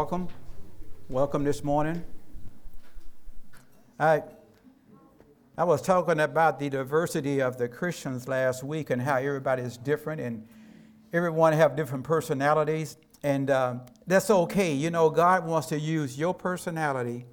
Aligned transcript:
Welcome. 0.00 0.28
Welcome 1.10 1.44
this 1.44 1.62
morning. 1.62 2.02
I, 3.98 4.22
I 5.58 5.64
was 5.64 5.82
talking 5.82 6.20
about 6.20 6.58
the 6.58 6.70
diversity 6.70 7.42
of 7.42 7.58
the 7.58 7.68
Christians 7.68 8.26
last 8.26 8.64
week 8.64 8.88
and 8.88 9.02
how 9.02 9.16
everybody 9.16 9.62
is 9.62 9.76
different 9.76 10.22
and 10.22 10.48
everyone 11.12 11.52
have 11.52 11.76
different 11.76 12.04
personalities. 12.04 12.96
And 13.22 13.50
uh, 13.50 13.74
that's 14.06 14.30
okay. 14.30 14.72
You 14.72 14.88
know, 14.88 15.10
God 15.10 15.46
wants 15.46 15.68
to 15.68 15.78
use 15.78 16.18
your 16.18 16.32
personality 16.32 17.26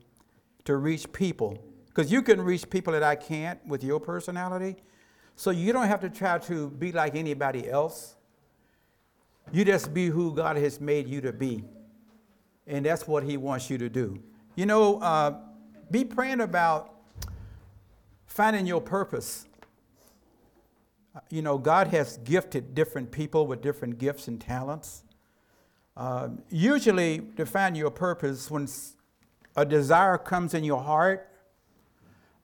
to 0.65 0.75
reach 0.75 1.09
people. 1.13 1.57
Because 1.85 2.11
you 2.11 2.21
can 2.21 2.41
reach 2.41 2.69
people 2.69 2.91
that 2.91 3.01
I 3.01 3.15
can't 3.15 3.65
with 3.65 3.81
your 3.81 4.01
personality. 4.01 4.75
So 5.37 5.51
you 5.51 5.71
don't 5.71 5.87
have 5.87 6.01
to 6.01 6.09
try 6.09 6.37
to 6.39 6.69
be 6.71 6.91
like 6.91 7.15
anybody 7.15 7.69
else. 7.69 8.17
You 9.53 9.63
just 9.63 9.93
be 9.93 10.07
who 10.07 10.35
God 10.35 10.57
has 10.57 10.81
made 10.81 11.07
you 11.07 11.21
to 11.21 11.31
be. 11.31 11.63
And 12.67 12.85
that's 12.85 13.07
what 13.07 13.23
He 13.23 13.37
wants 13.37 13.69
you 13.69 13.77
to 13.77 13.89
do. 13.89 14.21
You 14.55 14.65
know, 14.65 14.99
uh, 14.99 15.35
be 15.89 16.03
praying 16.03 16.41
about 16.41 16.93
finding 18.25 18.67
your 18.67 18.81
purpose. 18.81 19.45
You 21.29 21.41
know, 21.41 21.57
God 21.57 21.87
has 21.87 22.17
gifted 22.17 22.75
different 22.75 23.11
people 23.11 23.47
with 23.47 23.61
different 23.61 23.97
gifts 23.97 24.27
and 24.27 24.39
talents. 24.39 25.03
Uh, 25.95 26.29
usually, 26.49 27.21
to 27.37 27.45
find 27.45 27.75
your 27.75 27.89
purpose, 27.89 28.51
when 28.51 28.67
a 29.55 29.65
desire 29.65 30.17
comes 30.17 30.53
in 30.53 30.63
your 30.63 30.83
heart, 30.83 31.31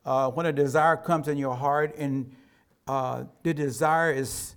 uh, 0.06 0.32
when 0.32 0.46
a 0.46 0.54
desire 0.54 0.98
comes 0.98 1.28
in 1.28 1.38
your 1.38 1.56
heart 1.56 1.96
and 1.98 2.36
uh, 2.88 3.24
the 3.44 3.54
desire 3.54 4.12
is, 4.12 4.56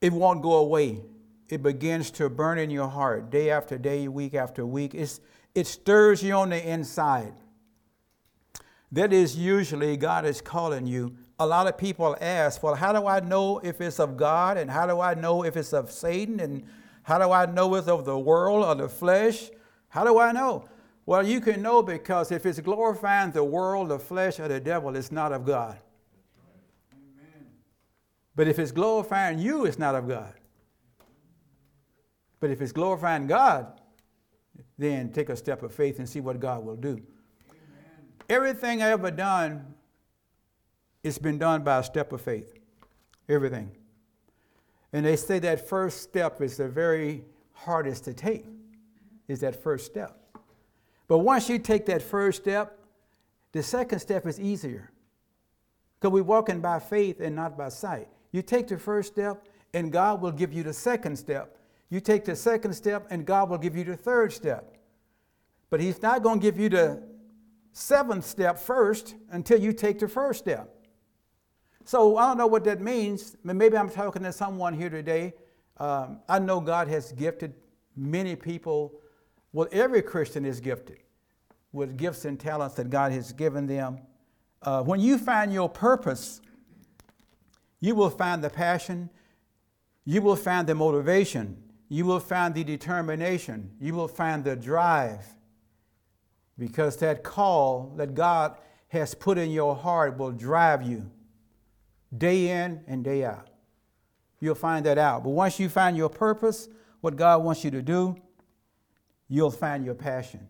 it 0.00 0.12
won't 0.12 0.42
go 0.42 0.54
away 0.56 1.00
it 1.50 1.62
begins 1.62 2.10
to 2.12 2.28
burn 2.28 2.58
in 2.58 2.70
your 2.70 2.88
heart 2.88 3.30
day 3.30 3.50
after 3.50 3.76
day, 3.76 4.06
week 4.08 4.34
after 4.34 4.64
week. 4.64 4.94
It's, 4.94 5.20
it 5.54 5.66
stirs 5.66 6.22
you 6.22 6.34
on 6.34 6.50
the 6.50 6.68
inside. 6.68 7.34
That 8.92 9.12
is 9.12 9.36
usually 9.36 9.96
God 9.96 10.24
is 10.24 10.40
calling 10.40 10.86
you. 10.86 11.16
A 11.38 11.46
lot 11.46 11.66
of 11.66 11.76
people 11.76 12.16
ask, 12.20 12.62
well, 12.62 12.74
how 12.74 12.92
do 12.92 13.06
I 13.06 13.20
know 13.20 13.58
if 13.58 13.80
it's 13.80 13.98
of 13.98 14.16
God? 14.16 14.58
And 14.58 14.70
how 14.70 14.86
do 14.86 15.00
I 15.00 15.14
know 15.14 15.44
if 15.44 15.56
it's 15.56 15.72
of 15.72 15.90
Satan? 15.90 16.40
And 16.40 16.64
how 17.02 17.18
do 17.18 17.32
I 17.32 17.46
know 17.46 17.74
it's 17.74 17.88
of 17.88 18.04
the 18.04 18.18
world 18.18 18.64
or 18.64 18.74
the 18.74 18.88
flesh? 18.88 19.50
How 19.88 20.04
do 20.04 20.18
I 20.18 20.32
know? 20.32 20.64
Well, 21.06 21.26
you 21.26 21.40
can 21.40 21.62
know 21.62 21.82
because 21.82 22.30
if 22.30 22.46
it's 22.46 22.60
glorifying 22.60 23.32
the 23.32 23.42
world, 23.42 23.88
the 23.88 23.98
flesh, 23.98 24.38
or 24.38 24.46
the 24.48 24.60
devil, 24.60 24.94
it's 24.94 25.10
not 25.10 25.32
of 25.32 25.44
God. 25.44 25.78
Amen. 26.92 27.46
But 28.36 28.46
if 28.46 28.58
it's 28.58 28.70
glorifying 28.70 29.38
you, 29.40 29.64
it's 29.64 29.78
not 29.78 29.94
of 29.94 30.06
God. 30.06 30.34
But 32.40 32.50
if 32.50 32.62
it's 32.62 32.72
glorifying 32.72 33.26
God, 33.26 33.80
then 34.78 35.12
take 35.12 35.28
a 35.28 35.36
step 35.36 35.62
of 35.62 35.72
faith 35.72 35.98
and 35.98 36.08
see 36.08 36.20
what 36.20 36.40
God 36.40 36.64
will 36.64 36.76
do. 36.76 36.92
Amen. 37.50 37.60
Everything 38.30 38.82
I 38.82 38.88
ever 38.90 39.10
done, 39.10 39.74
it's 41.04 41.18
been 41.18 41.38
done 41.38 41.62
by 41.62 41.78
a 41.78 41.82
step 41.82 42.12
of 42.12 42.22
faith. 42.22 42.54
Everything. 43.28 43.70
And 44.92 45.04
they 45.04 45.16
say 45.16 45.38
that 45.40 45.68
first 45.68 46.00
step 46.02 46.40
is 46.40 46.56
the 46.56 46.68
very 46.68 47.24
hardest 47.52 48.04
to 48.04 48.14
take, 48.14 48.46
is 49.28 49.40
that 49.40 49.62
first 49.62 49.86
step. 49.86 50.16
But 51.06 51.18
once 51.18 51.48
you 51.48 51.58
take 51.58 51.86
that 51.86 52.02
first 52.02 52.42
step, 52.42 52.78
the 53.52 53.62
second 53.62 53.98
step 53.98 54.26
is 54.26 54.40
easier. 54.40 54.90
Because 55.98 56.12
we're 56.14 56.22
walking 56.22 56.60
by 56.60 56.78
faith 56.78 57.20
and 57.20 57.36
not 57.36 57.58
by 57.58 57.68
sight. 57.68 58.08
You 58.32 58.42
take 58.42 58.68
the 58.68 58.78
first 58.78 59.12
step, 59.12 59.46
and 59.74 59.92
God 59.92 60.22
will 60.22 60.32
give 60.32 60.52
you 60.52 60.62
the 60.62 60.72
second 60.72 61.16
step 61.16 61.58
you 61.90 62.00
take 62.00 62.24
the 62.24 62.36
second 62.36 62.72
step, 62.72 63.06
and 63.10 63.26
God 63.26 63.50
will 63.50 63.58
give 63.58 63.76
you 63.76 63.84
the 63.84 63.96
third 63.96 64.32
step. 64.32 64.76
But 65.68 65.80
He's 65.80 66.00
not 66.00 66.22
going 66.22 66.40
to 66.40 66.42
give 66.42 66.58
you 66.58 66.68
the 66.68 67.02
seventh 67.72 68.24
step 68.24 68.58
first 68.58 69.14
until 69.30 69.60
you 69.60 69.72
take 69.72 69.98
the 69.98 70.08
first 70.08 70.40
step. 70.40 70.74
So 71.84 72.16
I 72.16 72.28
don't 72.28 72.38
know 72.38 72.46
what 72.46 72.64
that 72.64 72.80
means. 72.80 73.36
Maybe 73.42 73.76
I'm 73.76 73.90
talking 73.90 74.22
to 74.22 74.32
someone 74.32 74.74
here 74.74 74.90
today. 74.90 75.34
Um, 75.76 76.20
I 76.28 76.38
know 76.38 76.60
God 76.60 76.88
has 76.88 77.12
gifted 77.12 77.54
many 77.96 78.36
people. 78.36 79.00
Well, 79.52 79.68
every 79.72 80.02
Christian 80.02 80.44
is 80.44 80.60
gifted 80.60 80.98
with 81.72 81.96
gifts 81.96 82.24
and 82.24 82.38
talents 82.38 82.74
that 82.76 82.90
God 82.90 83.12
has 83.12 83.32
given 83.32 83.66
them. 83.66 84.00
Uh, 84.62 84.82
when 84.82 85.00
you 85.00 85.18
find 85.18 85.52
your 85.52 85.68
purpose, 85.68 86.40
you 87.80 87.94
will 87.94 88.10
find 88.10 88.44
the 88.44 88.50
passion, 88.50 89.08
you 90.04 90.20
will 90.20 90.36
find 90.36 90.66
the 90.66 90.74
motivation, 90.74 91.62
you 91.90 92.06
will 92.06 92.20
find 92.20 92.54
the 92.54 92.62
determination, 92.62 93.72
you 93.80 93.92
will 93.92 94.08
find 94.08 94.44
the 94.44 94.54
drive, 94.54 95.26
because 96.56 96.96
that 96.98 97.24
call 97.24 97.92
that 97.96 98.14
God 98.14 98.56
has 98.88 99.12
put 99.12 99.36
in 99.36 99.50
your 99.50 99.74
heart 99.74 100.16
will 100.16 100.30
drive 100.30 100.82
you 100.82 101.10
day 102.16 102.48
in 102.48 102.80
and 102.86 103.02
day 103.02 103.24
out. 103.24 103.48
You'll 104.38 104.54
find 104.54 104.86
that 104.86 104.98
out. 104.98 105.24
But 105.24 105.30
once 105.30 105.58
you 105.58 105.68
find 105.68 105.96
your 105.96 106.08
purpose, 106.08 106.68
what 107.00 107.16
God 107.16 107.42
wants 107.42 107.64
you 107.64 107.72
to 107.72 107.82
do, 107.82 108.16
you'll 109.28 109.50
find 109.50 109.84
your 109.84 109.94
passion. 109.94 110.48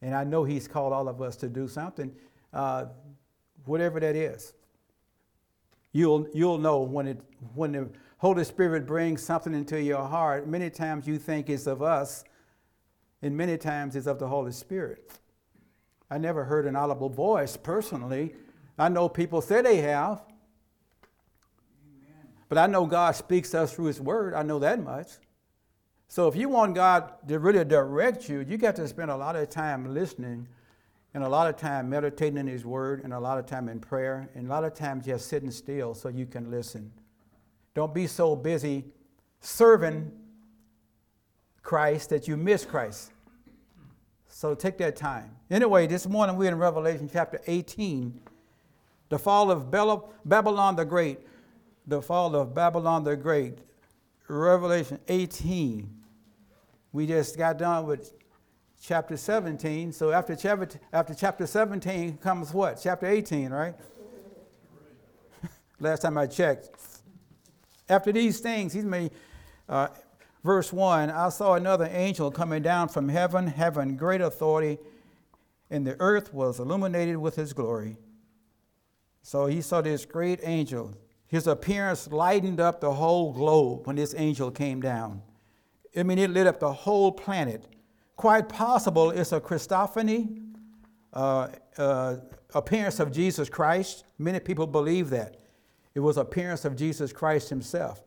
And 0.00 0.14
I 0.14 0.22
know 0.22 0.44
He's 0.44 0.68
called 0.68 0.92
all 0.92 1.08
of 1.08 1.20
us 1.20 1.36
to 1.36 1.48
do 1.48 1.66
something, 1.66 2.14
uh, 2.52 2.86
whatever 3.64 3.98
that 3.98 4.14
is. 4.14 4.52
You'll, 5.92 6.28
you'll 6.32 6.58
know 6.58 6.80
when, 6.80 7.08
it, 7.08 7.20
when 7.54 7.72
the 7.72 7.88
Holy 8.22 8.44
Spirit 8.44 8.86
brings 8.86 9.20
something 9.20 9.52
into 9.52 9.82
your 9.82 10.04
heart, 10.04 10.46
many 10.46 10.70
times 10.70 11.08
you 11.08 11.18
think 11.18 11.50
it's 11.50 11.66
of 11.66 11.82
us, 11.82 12.22
and 13.20 13.36
many 13.36 13.58
times 13.58 13.96
it's 13.96 14.06
of 14.06 14.20
the 14.20 14.28
Holy 14.28 14.52
Spirit. 14.52 15.18
I 16.08 16.18
never 16.18 16.44
heard 16.44 16.66
an 16.66 16.76
audible 16.76 17.08
voice 17.08 17.56
personally. 17.56 18.36
I 18.78 18.90
know 18.90 19.08
people 19.08 19.40
say 19.40 19.60
they 19.60 19.78
have. 19.78 20.22
But 22.48 22.58
I 22.58 22.68
know 22.68 22.86
God 22.86 23.16
speaks 23.16 23.50
to 23.50 23.62
us 23.62 23.74
through 23.74 23.86
His 23.86 24.00
Word. 24.00 24.34
I 24.34 24.44
know 24.44 24.60
that 24.60 24.80
much. 24.80 25.08
So 26.06 26.28
if 26.28 26.36
you 26.36 26.48
want 26.48 26.76
God 26.76 27.14
to 27.26 27.40
really 27.40 27.64
direct 27.64 28.28
you, 28.28 28.46
you 28.48 28.56
got 28.56 28.76
to 28.76 28.86
spend 28.86 29.10
a 29.10 29.16
lot 29.16 29.34
of 29.34 29.50
time 29.50 29.92
listening 29.92 30.46
and 31.12 31.24
a 31.24 31.28
lot 31.28 31.48
of 31.48 31.56
time 31.56 31.90
meditating 31.90 32.38
in 32.38 32.46
His 32.46 32.64
Word 32.64 33.02
and 33.02 33.12
a 33.12 33.18
lot 33.18 33.40
of 33.40 33.46
time 33.46 33.68
in 33.68 33.80
prayer 33.80 34.30
and 34.36 34.46
a 34.46 34.48
lot 34.48 34.62
of 34.62 34.74
time 34.74 35.02
just 35.02 35.26
sitting 35.26 35.50
still 35.50 35.92
so 35.92 36.08
you 36.08 36.26
can 36.26 36.52
listen. 36.52 36.92
Don't 37.74 37.94
be 37.94 38.06
so 38.06 38.36
busy 38.36 38.84
serving 39.40 40.12
Christ 41.62 42.10
that 42.10 42.28
you 42.28 42.36
miss 42.36 42.64
Christ. 42.64 43.12
So 44.28 44.54
take 44.54 44.78
that 44.78 44.96
time. 44.96 45.30
Anyway, 45.50 45.86
this 45.86 46.06
morning 46.06 46.36
we're 46.36 46.48
in 46.48 46.58
Revelation 46.58 47.08
chapter 47.12 47.40
18. 47.46 48.20
The 49.08 49.18
fall 49.18 49.50
of 49.50 49.70
Babylon 49.70 50.76
the 50.76 50.84
Great. 50.84 51.20
The 51.86 52.02
fall 52.02 52.34
of 52.34 52.54
Babylon 52.54 53.04
the 53.04 53.16
Great. 53.16 53.58
Revelation 54.28 54.98
18. 55.08 55.88
We 56.92 57.06
just 57.06 57.36
got 57.36 57.58
done 57.58 57.86
with 57.86 58.12
chapter 58.82 59.16
17. 59.16 59.92
So 59.92 60.10
after 60.10 60.34
chapter, 60.34 60.78
after 60.92 61.14
chapter 61.14 61.46
17 61.46 62.18
comes 62.18 62.52
what? 62.52 62.80
Chapter 62.82 63.06
18, 63.06 63.50
right? 63.50 63.74
Last 65.80 66.00
time 66.00 66.18
I 66.18 66.26
checked. 66.26 66.70
After 67.88 68.12
these 68.12 68.40
things, 68.40 68.72
he's 68.72 68.84
made, 68.84 69.10
uh, 69.68 69.88
verse 70.44 70.72
1 70.72 71.10
I 71.10 71.28
saw 71.28 71.54
another 71.54 71.88
angel 71.90 72.30
coming 72.30 72.62
down 72.62 72.88
from 72.88 73.08
heaven, 73.08 73.46
having 73.46 73.96
great 73.96 74.20
authority, 74.20 74.78
and 75.70 75.86
the 75.86 75.96
earth 76.00 76.32
was 76.32 76.60
illuminated 76.60 77.16
with 77.16 77.36
his 77.36 77.52
glory. 77.52 77.96
So 79.22 79.46
he 79.46 79.60
saw 79.60 79.80
this 79.80 80.04
great 80.04 80.40
angel. 80.42 80.94
His 81.26 81.46
appearance 81.46 82.08
lightened 82.08 82.60
up 82.60 82.80
the 82.80 82.92
whole 82.92 83.32
globe 83.32 83.86
when 83.86 83.96
this 83.96 84.14
angel 84.16 84.50
came 84.50 84.80
down. 84.80 85.22
I 85.96 86.02
mean, 86.02 86.18
it 86.18 86.30
lit 86.30 86.46
up 86.46 86.60
the 86.60 86.72
whole 86.72 87.12
planet. 87.12 87.66
Quite 88.16 88.48
possible 88.48 89.10
it's 89.10 89.32
a 89.32 89.40
Christophany, 89.40 90.42
uh, 91.12 91.48
uh, 91.78 92.16
appearance 92.54 93.00
of 93.00 93.12
Jesus 93.12 93.48
Christ. 93.48 94.04
Many 94.18 94.40
people 94.40 94.66
believe 94.66 95.10
that. 95.10 95.36
It 95.94 96.00
was 96.00 96.16
appearance 96.16 96.64
of 96.64 96.76
Jesus 96.76 97.12
Christ 97.12 97.48
himself. 97.48 98.02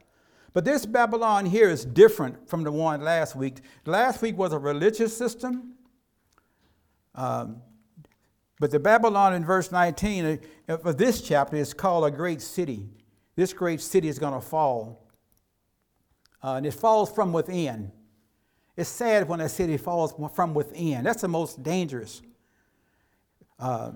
But 0.53 0.63
this 0.63 0.85
Babylon 0.85 1.45
here 1.45 1.69
is 1.69 1.83
different 1.83 2.49
from 2.49 2.63
the 2.63 2.71
one 2.71 3.01
last 3.01 3.35
week. 3.35 3.57
Last 3.85 4.21
week 4.21 4.37
was 4.37 4.53
a 4.53 4.59
religious 4.59 5.15
system. 5.15 5.73
Um, 7.13 7.61
but 8.59 8.71
the 8.71 8.79
Babylon 8.79 9.33
in 9.33 9.43
verse 9.43 9.71
19 9.71 10.39
of 10.69 10.87
uh, 10.87 10.93
this 10.93 11.21
chapter 11.21 11.57
is 11.57 11.73
called 11.73 12.05
a 12.05 12.11
great 12.11 12.41
city. 12.41 12.89
This 13.35 13.51
great 13.51 13.81
city 13.81 14.07
is 14.07 14.17
going 14.17 14.33
to 14.33 14.39
fall. 14.39 15.05
Uh, 16.41 16.53
and 16.53 16.65
it 16.65 16.73
falls 16.73 17.11
from 17.11 17.33
within. 17.33 17.91
It's 18.77 18.89
sad 18.89 19.27
when 19.27 19.41
a 19.41 19.49
city 19.49 19.77
falls 19.77 20.13
from 20.33 20.53
within. 20.53 21.03
That's 21.03 21.21
the 21.21 21.27
most 21.27 21.63
dangerous. 21.63 22.21
Uh, 23.59 23.91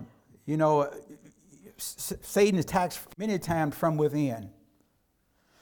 you 0.46 0.58
know, 0.58 0.92
Satan 1.80 2.60
attacks 2.60 3.00
many 3.18 3.40
times 3.40 3.76
from 3.76 3.98
within. 3.98 4.50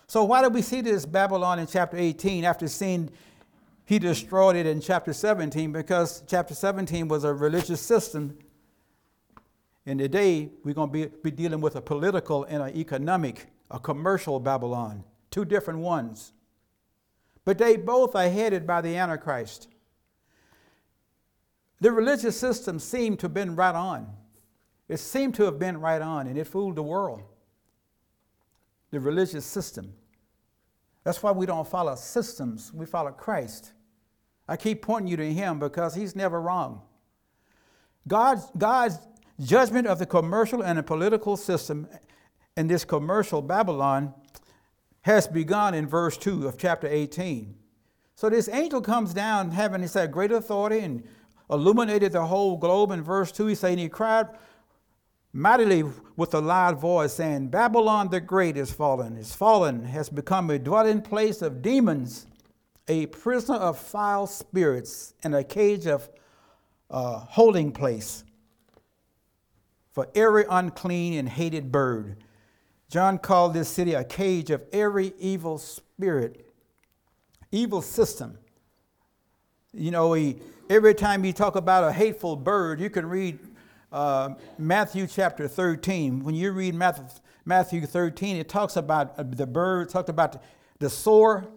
So 0.07 0.23
why 0.23 0.41
do 0.41 0.49
we 0.49 0.61
see 0.61 0.81
this 0.81 1.05
Babylon 1.05 1.59
in 1.59 1.67
chapter 1.67 1.97
18 1.97 2.43
after 2.43 2.67
seeing 2.67 3.09
he 3.87 3.99
destroyed 3.99 4.57
it 4.57 4.65
in 4.65 4.81
chapter 4.81 5.13
17 5.13 5.71
because 5.71 6.21
chapter 6.27 6.53
17 6.53 7.07
was 7.07 7.23
a 7.23 7.33
religious 7.33 7.79
system. 7.79 8.37
And 9.85 9.97
today, 9.97 10.49
we're 10.65 10.73
going 10.73 10.89
to 10.89 10.93
be, 10.93 11.05
be 11.23 11.31
dealing 11.31 11.61
with 11.61 11.77
a 11.77 11.81
political 11.81 12.43
and 12.43 12.61
an 12.61 12.75
economic, 12.75 13.47
a 13.71 13.79
commercial 13.79 14.41
Babylon, 14.41 15.05
two 15.31 15.45
different 15.45 15.79
ones. 15.79 16.33
But 17.45 17.57
they 17.57 17.77
both 17.77 18.13
are 18.13 18.27
headed 18.27 18.67
by 18.67 18.81
the 18.81 18.97
Antichrist. 18.97 19.69
The 21.79 21.91
religious 21.93 22.37
system 22.37 22.79
seemed 22.79 23.19
to 23.19 23.27
have 23.27 23.33
been 23.33 23.55
right 23.55 23.73
on. 23.73 24.13
It 24.87 24.97
seemed 24.97 25.35
to 25.35 25.43
have 25.43 25.59
been 25.59 25.79
right 25.79 26.01
on, 26.01 26.27
and 26.27 26.37
it 26.37 26.47
fooled 26.47 26.75
the 26.75 26.83
world. 26.83 27.23
The 28.91 28.99
religious 28.99 29.45
system. 29.45 29.93
That's 31.03 31.21
why 31.21 31.31
we 31.31 31.45
don't 31.45 31.67
follow 31.67 31.95
systems, 31.95 32.73
we 32.73 32.85
follow 32.85 33.11
Christ. 33.11 33.73
I 34.47 34.55
keep 34.55 34.81
pointing 34.81 35.07
you 35.07 35.17
to 35.17 35.33
him 35.33 35.59
because 35.59 35.95
he's 35.95 36.15
never 36.15 36.39
wrong. 36.39 36.81
God's, 38.07 38.49
God's 38.57 38.99
judgment 39.41 39.87
of 39.87 39.99
the 39.99 40.05
commercial 40.05 40.61
and 40.63 40.77
the 40.77 40.83
political 40.83 41.35
system 41.35 41.87
in 42.55 42.67
this 42.67 42.85
commercial 42.85 43.41
Babylon 43.41 44.13
has 45.01 45.27
begun 45.27 45.73
in 45.73 45.87
verse 45.87 46.17
2 46.17 46.47
of 46.47 46.57
chapter 46.57 46.87
18. 46.87 47.55
So 48.15 48.29
this 48.29 48.49
angel 48.49 48.81
comes 48.81 49.13
down 49.13 49.51
having, 49.51 49.81
he 49.81 49.87
said, 49.87 50.11
great 50.11 50.31
authority 50.31 50.79
and 50.79 51.03
illuminated 51.49 52.13
the 52.13 52.25
whole 52.25 52.57
globe. 52.57 52.91
In 52.91 53.03
verse 53.03 53.31
2, 53.31 53.47
he 53.47 53.55
said, 53.55 53.71
and 53.71 53.79
he 53.79 53.89
cried 53.89 54.27
mightily 55.33 55.83
with 56.15 56.33
a 56.33 56.39
loud 56.39 56.79
voice, 56.79 57.13
saying, 57.13 57.49
Babylon 57.49 58.09
the 58.09 58.19
Great 58.19 58.57
is 58.57 58.71
fallen, 58.71 59.17
is 59.17 59.33
fallen, 59.33 59.85
has 59.85 60.09
become 60.09 60.49
a 60.49 60.59
dwelling 60.59 61.01
place 61.01 61.41
of 61.41 61.61
demons, 61.61 62.27
a 62.87 63.05
prisoner 63.07 63.57
of 63.57 63.77
foul 63.77 64.27
spirits, 64.27 65.13
and 65.23 65.35
a 65.35 65.43
cage 65.43 65.85
of 65.85 66.09
uh, 66.89 67.19
holding 67.19 67.71
place 67.71 68.23
for 69.91 70.07
every 70.15 70.45
unclean 70.49 71.13
and 71.13 71.27
hated 71.27 71.71
bird. 71.71 72.17
John 72.89 73.17
called 73.17 73.53
this 73.53 73.67
city 73.67 73.95
a 73.95 74.03
cage 74.03 74.49
of 74.49 74.63
every 74.71 75.13
evil 75.19 75.57
spirit, 75.57 76.47
evil 77.51 77.81
system. 77.81 78.37
You 79.73 79.91
know, 79.91 80.13
he, 80.13 80.37
every 80.69 80.93
time 80.93 81.25
you 81.25 81.33
talk 81.33 81.55
about 81.55 81.83
a 81.83 81.91
hateful 81.91 82.35
bird, 82.35 82.79
you 82.79 82.89
can 82.89 83.05
read 83.05 83.39
uh, 83.97 84.35
Matthew 84.59 85.07
chapter 85.07 85.47
13. 85.47 86.23
When 86.23 86.35
you 86.35 86.51
read 86.51 86.75
Matthew, 86.75 87.05
Matthew 87.45 87.83
13, 87.87 88.35
it 88.37 88.47
talks 88.47 88.75
about 88.75 89.17
uh, 89.17 89.23
the 89.27 89.47
bird, 89.47 89.89
talked 89.89 90.09
about 90.09 90.39
the 90.77 90.87
sower, 90.87 91.47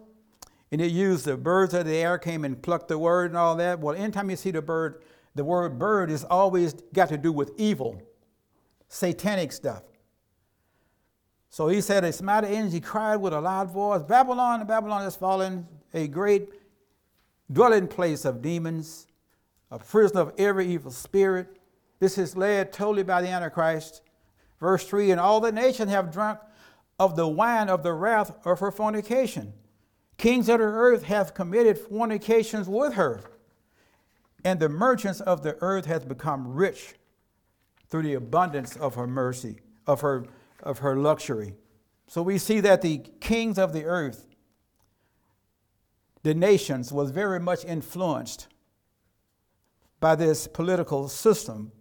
and 0.71 0.81
it 0.81 0.91
used 0.91 1.25
the 1.25 1.37
birds 1.37 1.75
of 1.75 1.85
the 1.85 1.95
air 1.95 2.17
came 2.17 2.43
and 2.43 2.59
plucked 2.59 2.87
the 2.87 2.97
word 2.97 3.29
and 3.29 3.37
all 3.37 3.55
that. 3.57 3.79
Well, 3.79 3.95
anytime 3.95 4.31
you 4.31 4.35
see 4.35 4.49
the 4.49 4.61
bird, 4.61 5.03
the 5.35 5.43
word 5.43 5.77
bird 5.77 6.09
is 6.09 6.23
always 6.23 6.73
got 6.93 7.09
to 7.09 7.17
do 7.17 7.31
with 7.31 7.51
evil, 7.57 8.01
satanic 8.89 9.51
stuff. 9.51 9.83
So 11.51 11.67
he 11.67 11.79
said, 11.79 12.03
A 12.03 12.23
mighty 12.23 12.47
energy 12.47 12.79
cried 12.79 13.17
with 13.17 13.33
a 13.33 13.39
loud 13.39 13.69
voice, 13.69 14.01
Babylon, 14.01 14.65
Babylon 14.65 15.03
has 15.03 15.15
fallen, 15.15 15.67
a 15.93 16.07
great 16.07 16.49
dwelling 17.51 17.87
place 17.87 18.25
of 18.25 18.41
demons, 18.41 19.05
a 19.69 19.77
prison 19.77 20.17
of 20.17 20.33
every 20.39 20.65
evil 20.65 20.89
spirit. 20.89 21.60
This 22.01 22.17
is 22.17 22.35
led 22.35 22.73
totally 22.73 23.03
by 23.03 23.21
the 23.21 23.27
Antichrist. 23.27 24.01
Verse 24.59 24.85
3 24.87 25.11
And 25.11 25.21
all 25.21 25.39
the 25.39 25.51
nations 25.51 25.91
have 25.91 26.11
drunk 26.11 26.39
of 26.97 27.15
the 27.15 27.27
wine 27.27 27.69
of 27.69 27.83
the 27.83 27.93
wrath 27.93 28.33
of 28.43 28.59
her 28.59 28.71
fornication. 28.71 29.53
Kings 30.17 30.49
of 30.49 30.57
the 30.57 30.65
earth 30.65 31.03
have 31.03 31.35
committed 31.35 31.77
fornications 31.77 32.67
with 32.67 32.95
her, 32.95 33.21
and 34.43 34.59
the 34.59 34.67
merchants 34.67 35.21
of 35.21 35.43
the 35.43 35.55
earth 35.61 35.85
have 35.85 36.07
become 36.07 36.55
rich 36.55 36.95
through 37.87 38.01
the 38.01 38.15
abundance 38.15 38.75
of 38.75 38.95
her 38.95 39.07
mercy, 39.07 39.59
of 39.85 40.01
her, 40.01 40.25
of 40.63 40.79
her 40.79 40.95
luxury. 40.95 41.53
So 42.07 42.23
we 42.23 42.39
see 42.39 42.61
that 42.61 42.81
the 42.81 42.97
kings 43.19 43.59
of 43.59 43.73
the 43.73 43.85
earth 43.85 44.25
the 46.23 46.33
nations 46.33 46.91
was 46.91 47.11
very 47.11 47.39
much 47.39 47.65
influenced 47.65 48.47
by 49.99 50.15
this 50.15 50.47
political 50.47 51.07
system 51.07 51.71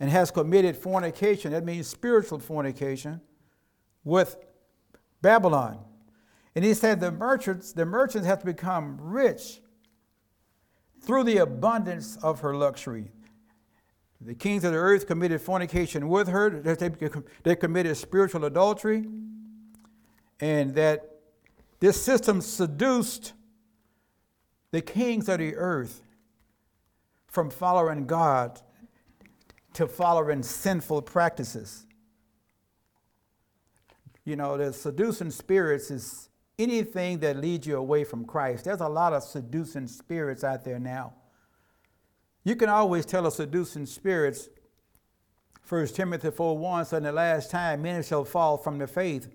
and 0.00 0.10
has 0.10 0.30
committed 0.30 0.76
fornication, 0.76 1.52
that 1.52 1.64
means 1.64 1.86
spiritual 1.86 2.38
fornication, 2.38 3.20
with 4.02 4.36
Babylon. 5.22 5.78
And 6.54 6.64
he 6.64 6.74
said 6.74 7.00
the 7.00 7.10
merchants, 7.10 7.72
the 7.72 7.86
merchants 7.86 8.26
have 8.26 8.40
to 8.40 8.46
become 8.46 8.98
rich 9.00 9.60
through 11.00 11.24
the 11.24 11.38
abundance 11.38 12.16
of 12.22 12.40
her 12.40 12.54
luxury. 12.54 13.10
The 14.20 14.34
kings 14.34 14.64
of 14.64 14.72
the 14.72 14.78
earth 14.78 15.06
committed 15.06 15.40
fornication 15.40 16.08
with 16.08 16.28
her, 16.28 16.50
they 17.42 17.56
committed 17.56 17.96
spiritual 17.96 18.44
adultery, 18.44 19.06
and 20.40 20.74
that 20.74 21.10
this 21.80 22.02
system 22.02 22.40
seduced 22.40 23.34
the 24.70 24.80
kings 24.80 25.28
of 25.28 25.38
the 25.38 25.54
earth 25.56 26.02
from 27.26 27.50
following 27.50 28.06
God 28.06 28.60
to 29.74 29.86
following 29.86 30.42
sinful 30.42 31.02
practices. 31.02 31.86
You 34.24 34.36
know, 34.36 34.56
the 34.56 34.72
seducing 34.72 35.30
spirits 35.30 35.90
is 35.90 36.28
anything 36.58 37.18
that 37.18 37.36
leads 37.36 37.66
you 37.66 37.76
away 37.76 38.04
from 38.04 38.24
Christ. 38.24 38.64
There's 38.64 38.80
a 38.80 38.88
lot 38.88 39.12
of 39.12 39.22
seducing 39.22 39.86
spirits 39.86 40.42
out 40.42 40.64
there 40.64 40.78
now. 40.78 41.12
You 42.42 42.56
can 42.56 42.68
always 42.68 43.06
tell 43.06 43.26
a 43.26 43.32
seducing 43.32 43.86
spirits, 43.86 44.48
1 45.68 45.88
Timothy 45.88 46.30
4 46.30 46.58
1 46.58 46.84
said, 46.86 46.98
In 46.98 47.02
the 47.04 47.12
last 47.12 47.50
time 47.50 47.82
many 47.82 48.02
shall 48.02 48.24
fall 48.24 48.56
from 48.56 48.78
the 48.78 48.86
faith 48.86 49.28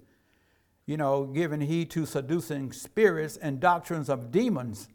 you 0.89 0.97
know, 0.97 1.25
giving 1.25 1.61
heed 1.61 1.91
to 1.91 2.03
seducing 2.03 2.71
spirits 2.71 3.37
and 3.37 3.59
doctrines 3.59 4.09
of 4.09 4.31
demons. 4.31 4.87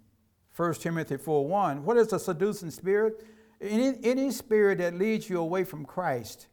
1 0.56 0.74
Timothy 0.74 1.16
4 1.16 1.46
1. 1.46 1.84
What 1.84 1.96
is 1.96 2.12
a 2.12 2.18
seducing 2.18 2.72
spirit? 2.72 3.24
Any, 3.64 3.98
any 4.04 4.30
spirit 4.30 4.78
that 4.78 4.94
leads 4.94 5.28
you 5.28 5.40
away 5.40 5.64
from 5.64 5.84
Christ. 5.84 6.48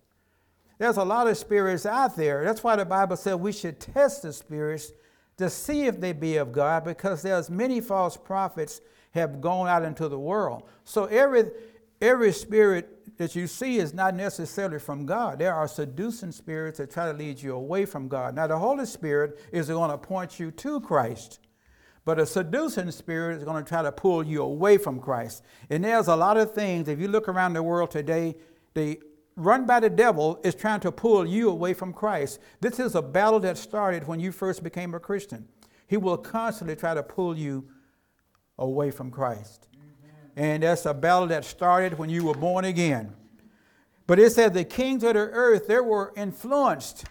There's 0.77 0.97
a 0.97 1.03
lot 1.03 1.27
of 1.27 1.37
spirits 1.37 1.85
out 1.85 2.15
there. 2.15 2.43
That's 2.43 2.63
why 2.63 2.75
the 2.75 2.85
Bible 2.85 3.15
said 3.15 3.35
we 3.35 3.51
should 3.51 3.79
test 3.79 4.23
the 4.23 4.33
spirits 4.33 4.91
to 5.37 5.49
see 5.49 5.85
if 5.85 5.99
they 5.99 6.13
be 6.13 6.37
of 6.37 6.51
God, 6.51 6.83
because 6.85 7.21
there's 7.21 7.49
many 7.49 7.81
false 7.81 8.17
prophets 8.17 8.81
have 9.11 9.41
gone 9.41 9.67
out 9.67 9.83
into 9.83 10.07
the 10.07 10.17
world. 10.17 10.63
So 10.85 11.05
every 11.05 11.51
every 12.01 12.31
spirit 12.31 13.17
that 13.17 13.35
you 13.35 13.45
see 13.45 13.77
is 13.77 13.93
not 13.93 14.15
necessarily 14.15 14.79
from 14.79 15.05
God. 15.05 15.37
There 15.37 15.53
are 15.53 15.67
seducing 15.67 16.31
spirits 16.31 16.79
that 16.79 16.91
try 16.91 17.11
to 17.11 17.17
lead 17.17 17.41
you 17.41 17.53
away 17.53 17.85
from 17.85 18.07
God. 18.07 18.35
Now, 18.35 18.47
the 18.47 18.57
Holy 18.57 18.85
Spirit 18.87 19.39
is 19.51 19.67
going 19.67 19.91
to 19.91 19.97
point 19.97 20.39
you 20.39 20.49
to 20.51 20.81
Christ, 20.81 21.39
but 22.03 22.19
a 22.19 22.25
seducing 22.25 22.89
spirit 22.91 23.37
is 23.37 23.43
going 23.43 23.63
to 23.63 23.67
try 23.67 23.81
to 23.81 23.91
pull 23.91 24.25
you 24.25 24.41
away 24.41 24.77
from 24.77 24.99
Christ. 24.99 25.43
And 25.69 25.83
there's 25.83 26.07
a 26.07 26.15
lot 26.15 26.37
of 26.37 26.53
things, 26.53 26.87
if 26.87 26.99
you 26.99 27.07
look 27.07 27.27
around 27.27 27.53
the 27.53 27.63
world 27.63 27.91
today, 27.91 28.35
they 28.73 28.97
run 29.35 29.65
by 29.65 29.79
the 29.79 29.89
devil 29.89 30.39
is 30.43 30.55
trying 30.55 30.79
to 30.81 30.91
pull 30.91 31.25
you 31.25 31.49
away 31.49 31.73
from 31.73 31.93
Christ. 31.93 32.39
This 32.59 32.79
is 32.79 32.95
a 32.95 33.01
battle 33.01 33.39
that 33.41 33.57
started 33.57 34.07
when 34.07 34.19
you 34.19 34.31
first 34.31 34.63
became 34.63 34.93
a 34.93 34.99
Christian. 34.99 35.47
He 35.87 35.97
will 35.97 36.17
constantly 36.17 36.75
try 36.75 36.93
to 36.93 37.03
pull 37.03 37.37
you 37.37 37.67
away 38.57 38.91
from 38.91 39.11
Christ. 39.11 39.67
And 40.35 40.63
that's 40.63 40.85
a 40.85 40.93
battle 40.93 41.27
that 41.27 41.43
started 41.43 41.97
when 41.97 42.09
you 42.09 42.25
were 42.25 42.33
born 42.33 42.65
again. 42.65 43.13
But 44.07 44.19
it 44.19 44.31
said 44.31 44.53
the 44.53 44.63
kings 44.63 45.03
of 45.03 45.13
the 45.13 45.19
earth, 45.19 45.67
they 45.67 45.79
were 45.79 46.13
influenced. 46.15 47.05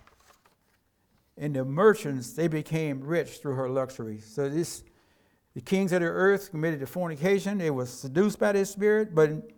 And 1.40 1.56
the 1.56 1.64
merchants, 1.64 2.34
they 2.34 2.48
became 2.48 3.00
rich 3.00 3.38
through 3.38 3.54
her 3.54 3.68
luxury. 3.68 4.20
So 4.20 4.50
this, 4.50 4.84
the 5.54 5.62
kings 5.62 5.90
of 5.90 6.00
the 6.00 6.06
earth 6.06 6.50
committed 6.50 6.80
to 6.80 6.86
fornication. 6.86 7.56
They 7.56 7.70
were 7.70 7.86
seduced 7.86 8.38
by 8.38 8.52
this 8.52 8.70
spirit. 8.70 9.14
But 9.14 9.50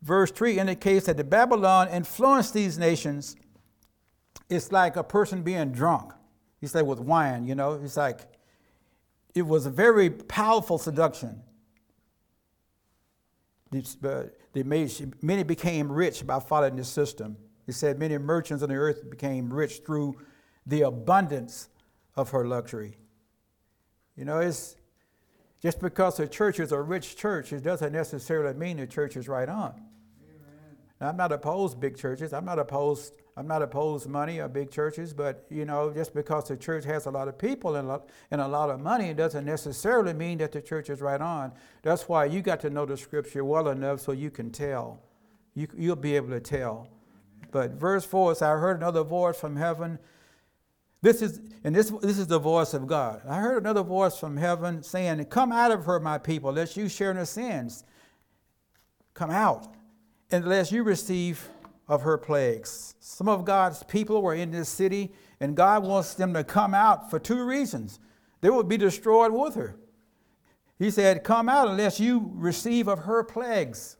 verse 0.00 0.30
3 0.30 0.60
indicates 0.60 1.06
that 1.06 1.16
the 1.16 1.24
Babylon 1.24 1.88
influenced 1.88 2.54
these 2.54 2.78
nations. 2.78 3.34
It's 4.48 4.70
like 4.70 4.94
a 4.94 5.02
person 5.02 5.42
being 5.42 5.72
drunk. 5.72 6.12
He 6.60 6.68
said 6.68 6.86
with 6.86 7.00
wine, 7.00 7.48
you 7.48 7.56
know. 7.56 7.72
It's 7.82 7.96
like 7.96 8.20
it 9.34 9.42
was 9.42 9.66
a 9.66 9.70
very 9.70 10.10
powerful 10.10 10.78
seduction. 10.78 11.42
Uh, 13.74 14.22
they 14.52 14.62
made, 14.62 14.90
many 15.20 15.42
became 15.42 15.90
rich 15.90 16.24
by 16.24 16.38
following 16.38 16.76
this 16.76 16.88
system. 16.88 17.36
He 17.66 17.72
said 17.72 17.98
many 17.98 18.16
merchants 18.18 18.62
on 18.62 18.68
the 18.68 18.76
earth 18.76 19.10
became 19.10 19.52
rich 19.52 19.82
through 19.84 20.16
the 20.68 20.82
abundance 20.82 21.68
of 22.14 22.30
her 22.30 22.46
luxury. 22.46 22.96
You 24.16 24.24
know, 24.24 24.38
it's 24.38 24.76
just 25.60 25.80
because 25.80 26.18
the 26.18 26.28
church 26.28 26.60
is 26.60 26.70
a 26.70 26.80
rich 26.80 27.16
church, 27.16 27.52
it 27.52 27.62
doesn't 27.62 27.92
necessarily 27.92 28.56
mean 28.56 28.76
the 28.76 28.86
church 28.86 29.16
is 29.16 29.28
right 29.28 29.48
on. 29.48 29.74
Now, 31.00 31.08
I'm 31.08 31.16
not 31.16 31.32
opposed 31.32 31.80
big 31.80 31.96
churches. 31.96 32.32
I'm 32.32 32.44
not 32.44 32.58
opposed. 32.58 33.12
I'm 33.36 33.46
not 33.46 33.62
opposed 33.62 34.08
money 34.08 34.40
or 34.40 34.48
big 34.48 34.72
churches, 34.72 35.14
but 35.14 35.46
you 35.48 35.64
know, 35.64 35.92
just 35.92 36.12
because 36.12 36.48
the 36.48 36.56
church 36.56 36.84
has 36.84 37.06
a 37.06 37.10
lot 37.10 37.28
of 37.28 37.38
people 37.38 37.76
and 37.76 37.86
a 37.86 37.90
lot, 37.92 38.08
and 38.32 38.40
a 38.40 38.48
lot 38.48 38.68
of 38.68 38.80
money, 38.80 39.10
it 39.10 39.16
doesn't 39.16 39.44
necessarily 39.44 40.12
mean 40.12 40.38
that 40.38 40.50
the 40.50 40.60
church 40.60 40.90
is 40.90 41.00
right 41.00 41.20
on. 41.20 41.52
That's 41.82 42.08
why 42.08 42.24
you 42.24 42.42
got 42.42 42.58
to 42.60 42.70
know 42.70 42.84
the 42.84 42.96
scripture 42.96 43.44
well 43.44 43.68
enough 43.68 44.00
so 44.00 44.10
you 44.10 44.32
can 44.32 44.50
tell. 44.50 45.00
You, 45.54 45.68
you'll 45.76 45.94
be 45.94 46.16
able 46.16 46.30
to 46.30 46.40
tell. 46.40 46.88
But 47.52 47.72
verse 47.72 48.04
4 48.04 48.34
says, 48.34 48.42
I 48.42 48.56
heard 48.56 48.78
another 48.78 49.04
voice 49.04 49.38
from 49.38 49.54
heaven. 49.54 50.00
This 51.00 51.22
is, 51.22 51.40
and 51.62 51.74
this, 51.74 51.90
this 52.02 52.18
is 52.18 52.26
the 52.26 52.38
voice 52.38 52.74
of 52.74 52.86
God. 52.86 53.22
I 53.28 53.36
heard 53.38 53.62
another 53.62 53.82
voice 53.82 54.18
from 54.18 54.36
heaven 54.36 54.82
saying, 54.82 55.24
Come 55.26 55.52
out 55.52 55.70
of 55.70 55.84
her, 55.84 56.00
my 56.00 56.18
people, 56.18 56.52
lest 56.52 56.76
you 56.76 56.88
share 56.88 57.10
in 57.10 57.16
her 57.16 57.24
sins. 57.24 57.84
Come 59.14 59.30
out, 59.30 59.68
unless 60.30 60.72
you 60.72 60.82
receive 60.82 61.48
of 61.86 62.02
her 62.02 62.18
plagues. 62.18 62.94
Some 63.00 63.28
of 63.28 63.44
God's 63.44 63.82
people 63.84 64.22
were 64.22 64.34
in 64.34 64.50
this 64.50 64.68
city, 64.68 65.12
and 65.40 65.56
God 65.56 65.84
wants 65.84 66.14
them 66.14 66.34
to 66.34 66.44
come 66.44 66.74
out 66.74 67.10
for 67.10 67.18
two 67.18 67.44
reasons. 67.44 68.00
They 68.40 68.50
will 68.50 68.64
be 68.64 68.76
destroyed 68.76 69.32
with 69.32 69.54
her. 69.54 69.76
He 70.78 70.90
said, 70.90 71.24
Come 71.24 71.48
out 71.48 71.68
unless 71.68 71.98
you 71.98 72.30
receive 72.34 72.88
of 72.88 73.00
her 73.00 73.24
plagues. 73.24 73.96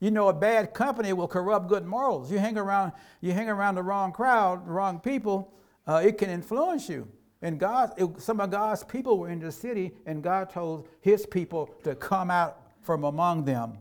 You 0.00 0.12
know, 0.12 0.28
a 0.28 0.32
bad 0.32 0.74
company 0.74 1.12
will 1.12 1.28
corrupt 1.28 1.68
good 1.68 1.84
morals. 1.84 2.30
You 2.30 2.38
hang 2.38 2.56
around, 2.56 2.92
you 3.20 3.32
hang 3.32 3.48
around 3.48 3.74
the 3.74 3.82
wrong 3.82 4.12
crowd, 4.12 4.66
the 4.66 4.70
wrong 4.70 5.00
people, 5.00 5.52
uh, 5.88 6.02
it 6.04 6.18
can 6.18 6.30
influence 6.30 6.88
you. 6.88 7.08
And 7.42 7.58
God, 7.58 7.92
some 8.20 8.40
of 8.40 8.50
God's 8.50 8.84
people 8.84 9.18
were 9.18 9.30
in 9.30 9.40
the 9.40 9.50
city, 9.50 9.92
and 10.06 10.22
God 10.22 10.50
told 10.50 10.88
His 11.00 11.26
people 11.26 11.74
to 11.84 11.94
come 11.94 12.30
out 12.30 12.60
from 12.82 13.04
among 13.04 13.44
them. 13.44 13.78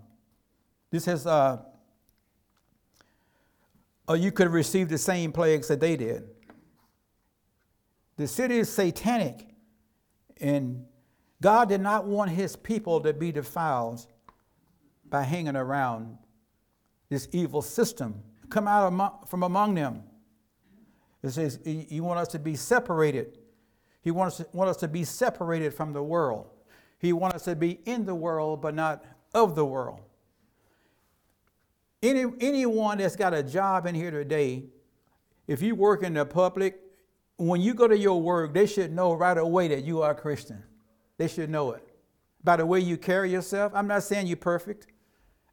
This 0.90 1.08
is 1.08 1.28
uh, 1.28 1.58
or 4.08 4.16
you 4.16 4.32
could 4.32 4.50
receive 4.50 4.90
the 4.90 4.98
same 4.98 5.32
plagues 5.32 5.68
that 5.68 5.80
they 5.80 5.98
did. 5.98 6.24
The 8.16 8.28
city 8.28 8.60
is 8.60 8.70
satanic, 8.70 9.46
and 10.40 10.86
God 11.42 11.70
did 11.70 11.82
not 11.82 12.06
want 12.06 12.32
his 12.32 12.56
people 12.56 13.02
to 13.02 13.14
be 13.14 13.32
defiled 13.32 14.08
by 15.10 15.24
hanging 15.24 15.56
around 15.56 16.18
this 17.10 17.28
evil 17.32 17.62
system. 17.62 18.24
Come 18.50 18.68
out 18.68 19.30
from 19.30 19.44
among 19.44 19.76
them. 19.76 20.04
It 21.24 21.30
says, 21.32 21.60
You 21.66 22.04
want 22.04 22.20
us 22.20 22.28
to 22.30 22.40
be 22.40 22.56
separated. 22.56 23.38
He 24.02 24.12
wants, 24.12 24.42
want 24.54 24.70
us 24.70 24.78
to 24.78 24.88
be 24.88 25.04
separated 25.04 25.74
from 25.74 25.94
the 25.94 26.04
world. 26.04 26.50
He 27.00 27.14
wants 27.14 27.38
us 27.38 27.44
to 27.44 27.56
be 27.56 27.80
in 27.86 28.06
the 28.06 28.16
world, 28.16 28.62
but 28.62 28.74
not 28.74 29.04
of 29.34 29.56
the 29.56 29.66
world. 29.66 30.00
Any, 32.02 32.26
anyone 32.40 33.00
that's 33.00 33.16
got 33.16 33.34
a 33.34 33.44
job 33.44 33.86
in 33.86 33.96
here 33.96 34.12
today, 34.12 34.64
if 35.48 35.62
you 35.62 35.76
work 35.76 36.04
in 36.04 36.14
the 36.14 36.26
public, 36.26 36.80
when 37.38 37.62
you 37.62 37.74
go 37.74 37.88
to 37.88 37.98
your 37.98 38.22
work, 38.22 38.54
they 38.54 38.66
should 38.66 38.94
know 38.94 39.14
right 39.14 39.38
away 39.38 39.68
that 39.70 39.84
you 39.84 40.02
are 40.02 40.12
a 40.12 40.16
Christian. 40.16 40.64
They 41.18 41.28
should 41.28 41.50
know 41.50 41.72
it. 41.72 41.84
By 42.44 42.58
the 42.58 42.66
way 42.66 42.80
you 42.80 42.98
carry 42.98 43.32
yourself, 43.32 43.74
I'm 43.76 43.88
not 43.88 44.04
saying 44.04 44.28
you're 44.28 44.38
perfect. 44.38 44.88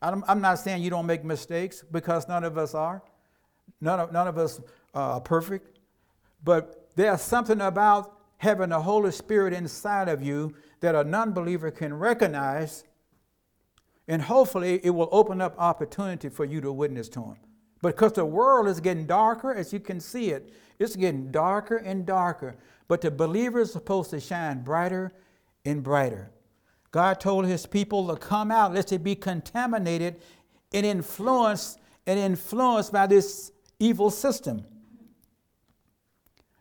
I'm, 0.00 0.40
not 0.40 0.58
saying 0.58 0.82
you 0.82 0.90
don't 0.90 1.06
make 1.06 1.24
mistakes 1.24 1.82
because 1.90 2.28
none 2.28 2.44
of 2.44 2.58
us 2.58 2.74
are. 2.74 3.02
None 3.80 4.00
of, 4.00 4.12
none 4.12 4.28
of 4.28 4.36
us 4.36 4.60
are 4.94 5.20
perfect. 5.20 5.78
But 6.42 6.90
there's 6.96 7.22
something 7.22 7.60
about 7.60 8.18
having 8.38 8.70
the 8.70 8.80
Holy 8.80 9.12
Spirit 9.12 9.52
inside 9.52 10.08
of 10.08 10.22
you 10.22 10.54
that 10.80 10.94
a 10.94 11.04
non 11.04 11.32
believer 11.32 11.70
can 11.70 11.94
recognize 11.94 12.84
and 14.06 14.22
hopefully, 14.22 14.80
it 14.82 14.90
will 14.90 15.08
open 15.12 15.40
up 15.40 15.54
opportunity 15.58 16.28
for 16.28 16.44
you 16.44 16.60
to 16.60 16.72
witness 16.72 17.08
to 17.10 17.20
him. 17.20 17.36
Because 17.80 18.12
the 18.12 18.24
world 18.24 18.68
is 18.68 18.80
getting 18.80 19.06
darker, 19.06 19.54
as 19.54 19.72
you 19.72 19.80
can 19.80 20.00
see 20.00 20.30
it, 20.30 20.52
it's 20.78 20.96
getting 20.96 21.30
darker 21.30 21.76
and 21.76 22.04
darker. 22.04 22.56
But 22.88 23.00
the 23.00 23.10
believer 23.10 23.60
is 23.60 23.72
supposed 23.72 24.10
to 24.10 24.20
shine 24.20 24.62
brighter 24.62 25.12
and 25.64 25.82
brighter. 25.82 26.30
God 26.90 27.18
told 27.18 27.46
his 27.46 27.66
people 27.66 28.08
to 28.08 28.16
come 28.16 28.50
out, 28.50 28.74
lest 28.74 28.88
they 28.88 28.98
be 28.98 29.14
contaminated 29.14 30.20
and 30.72 30.84
influenced 30.86 31.78
and 32.06 32.18
influenced 32.18 32.92
by 32.92 33.06
this 33.06 33.52
evil 33.78 34.10
system. 34.10 34.64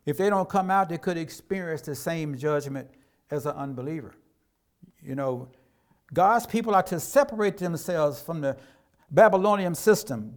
If 0.05 0.17
they 0.17 0.29
don't 0.29 0.49
come 0.49 0.69
out, 0.69 0.89
they 0.89 0.97
could 0.97 1.17
experience 1.17 1.81
the 1.81 1.95
same 1.95 2.37
judgment 2.37 2.89
as 3.31 3.45
an 3.45 3.55
unbeliever. 3.55 4.13
You 5.01 5.15
know, 5.15 5.49
God's 6.13 6.45
people 6.45 6.75
are 6.75 6.83
to 6.83 6.99
separate 6.99 7.57
themselves 7.57 8.21
from 8.21 8.41
the 8.41 8.57
Babylonian 9.09 9.75
system 9.75 10.33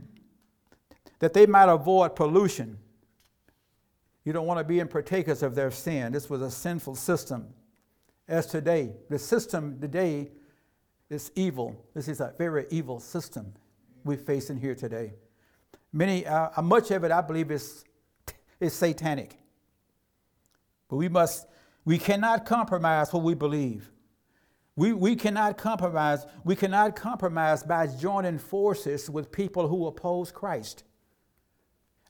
that 1.19 1.33
they 1.33 1.47
might 1.47 1.69
avoid 1.69 2.15
pollution. 2.15 2.79
You 4.25 4.33
don't 4.33 4.47
want 4.47 4.59
to 4.59 4.65
be 4.65 4.81
in 4.81 4.89
partakers 4.89 5.43
of 5.43 5.55
their 5.55 5.71
sin. 5.71 6.13
This 6.13 6.29
was 6.29 6.43
a 6.43 6.51
sinful 6.51 6.97
system. 6.97 7.49
As 8.29 8.47
today, 8.47 8.93
the 9.09 9.19
system 9.19 9.81
today 9.81 10.31
is 11.09 11.31
evil. 11.37 11.85
This 11.95 12.09
is 12.09 12.21
a 12.21 12.35
very 12.37 12.67
evil 12.71 12.99
system 12.99 13.53
we're 14.05 14.17
facing 14.17 14.59
here 14.59 14.75
today. 14.75 15.15
Many, 15.93 16.27
uh, 16.27 16.51
uh 16.57 16.63
much 16.63 16.91
of 16.91 17.05
it, 17.05 17.13
I 17.13 17.21
believe, 17.21 17.51
is, 17.51 17.85
is 18.61 18.73
satanic. 18.73 19.37
But 20.89 20.97
we 20.97 21.09
must, 21.09 21.47
we 21.85 21.99
cannot 21.99 22.47
compromise 22.47 23.13
what 23.13 23.23
we 23.23 23.35
believe. 23.35 23.91
We, 24.77 24.93
we 24.93 25.17
cannot 25.17 25.57
compromise. 25.57 26.27
We 26.45 26.55
cannot 26.55 26.97
compromise 26.97 27.63
by 27.63 27.87
joining 27.87 28.39
forces 28.39 29.09
with 29.09 29.33
people 29.33 29.69
who 29.69 29.87
oppose 29.87 30.31
Christ. 30.31 30.85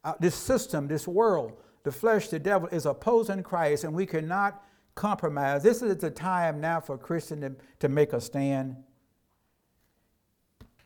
Uh, 0.03 0.15
this 0.21 0.35
system, 0.35 0.89
this 0.89 1.07
world, 1.07 1.53
the 1.85 1.93
flesh, 1.93 2.29
the 2.29 2.39
devil 2.39 2.69
is 2.69 2.85
opposing 2.85 3.43
Christ, 3.43 3.85
and 3.85 3.95
we 3.95 4.07
cannot 4.07 4.63
compromise. 4.95 5.63
This 5.63 5.83
is 5.83 5.97
the 5.97 6.11
time 6.11 6.61
now 6.61 6.81
for 6.81 6.99
Christians 6.99 7.43
to, 7.43 7.57
to 7.81 7.89
make 7.89 8.13
a 8.13 8.21
stand. 8.21 8.77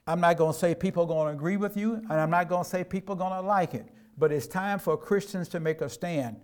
I'm 0.06 0.20
not 0.20 0.36
going 0.36 0.52
to 0.52 0.58
say 0.58 0.74
people 0.74 1.04
are 1.04 1.06
going 1.06 1.28
to 1.28 1.32
agree 1.32 1.56
with 1.56 1.76
you, 1.76 1.94
and 1.94 2.12
I'm 2.12 2.30
not 2.30 2.48
going 2.48 2.64
to 2.64 2.68
say 2.68 2.84
people 2.84 3.14
are 3.14 3.18
going 3.18 3.32
to 3.32 3.46
like 3.46 3.74
it, 3.74 3.86
but 4.18 4.32
it's 4.32 4.46
time 4.46 4.78
for 4.78 4.96
Christians 4.96 5.48
to 5.50 5.60
make 5.60 5.80
a 5.80 5.88
stand 5.88 6.36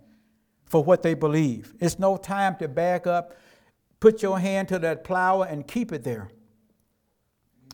for 0.67 0.83
what 0.83 1.01
they 1.01 1.13
believe. 1.13 1.73
It's 1.79 1.97
no 1.97 2.17
time 2.17 2.55
to 2.57 2.67
back 2.67 3.07
up 3.07 3.33
Put 3.99 4.21
your 4.21 4.39
hand 4.39 4.67
to 4.69 4.79
that 4.79 5.03
plow 5.03 5.41
and 5.41 5.67
keep 5.67 5.91
it 5.91 6.03
there. 6.03 6.29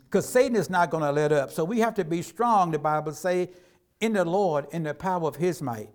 Because 0.05 0.27
Satan 0.27 0.55
is 0.55 0.69
not 0.69 0.89
going 0.89 1.03
to 1.03 1.11
let 1.11 1.31
up. 1.31 1.51
So 1.51 1.63
we 1.63 1.79
have 1.79 1.95
to 1.95 2.05
be 2.05 2.21
strong, 2.21 2.71
the 2.71 2.79
Bible 2.79 3.13
say, 3.13 3.49
in 3.99 4.13
the 4.13 4.23
Lord, 4.23 4.67
in 4.71 4.83
the 4.83 4.93
power 4.93 5.27
of 5.27 5.35
his 5.35 5.61
might. 5.61 5.89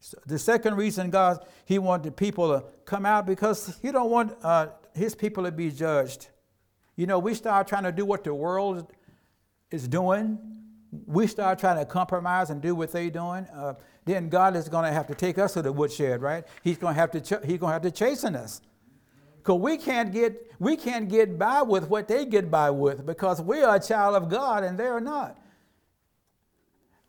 So 0.00 0.18
the 0.26 0.38
second 0.38 0.76
reason 0.76 1.10
God, 1.10 1.44
he 1.64 1.78
wanted 1.78 2.16
people 2.16 2.48
to 2.48 2.66
come 2.84 3.06
out 3.06 3.26
because 3.26 3.78
he 3.82 3.90
don't 3.90 4.10
want 4.10 4.36
uh, 4.42 4.68
his 4.94 5.14
people 5.14 5.44
to 5.44 5.52
be 5.52 5.70
judged. 5.70 6.28
You 6.96 7.06
know, 7.06 7.18
we 7.18 7.34
start 7.34 7.66
trying 7.66 7.84
to 7.84 7.92
do 7.92 8.04
what 8.04 8.22
the 8.22 8.34
world 8.34 8.92
is 9.70 9.88
doing. 9.88 10.38
We 11.06 11.26
start 11.26 11.58
trying 11.58 11.78
to 11.78 11.84
compromise 11.84 12.50
and 12.50 12.62
do 12.62 12.74
what 12.74 12.92
they're 12.92 13.10
doing. 13.10 13.46
Uh, 13.52 13.74
then 14.06 14.28
God 14.28 14.56
is 14.56 14.68
going 14.68 14.84
to 14.84 14.92
have 14.92 15.08
to 15.08 15.14
take 15.14 15.36
us 15.36 15.52
to 15.54 15.62
the 15.62 15.72
woodshed, 15.72 16.22
right? 16.22 16.44
He's 16.62 16.78
going 16.78 16.94
to 16.94 17.00
have 17.00 17.10
to 17.10 17.20
ch- 17.20 17.44
he's 17.44 17.58
going 17.58 17.70
to 17.70 17.74
have 17.74 17.82
to 17.82 17.90
chasten 17.90 18.34
us. 18.34 18.62
Because 19.38 19.60
we 19.60 19.76
can't 19.76 20.12
get 20.12 20.50
we 20.58 20.76
can't 20.76 21.08
get 21.08 21.38
by 21.38 21.62
with 21.62 21.88
what 21.88 22.08
they 22.08 22.24
get 22.24 22.50
by 22.50 22.70
with 22.70 23.04
because 23.04 23.42
we 23.42 23.62
are 23.62 23.76
a 23.76 23.80
child 23.80 24.16
of 24.16 24.28
God 24.30 24.64
and 24.64 24.78
they're 24.78 25.00
not. 25.00 25.38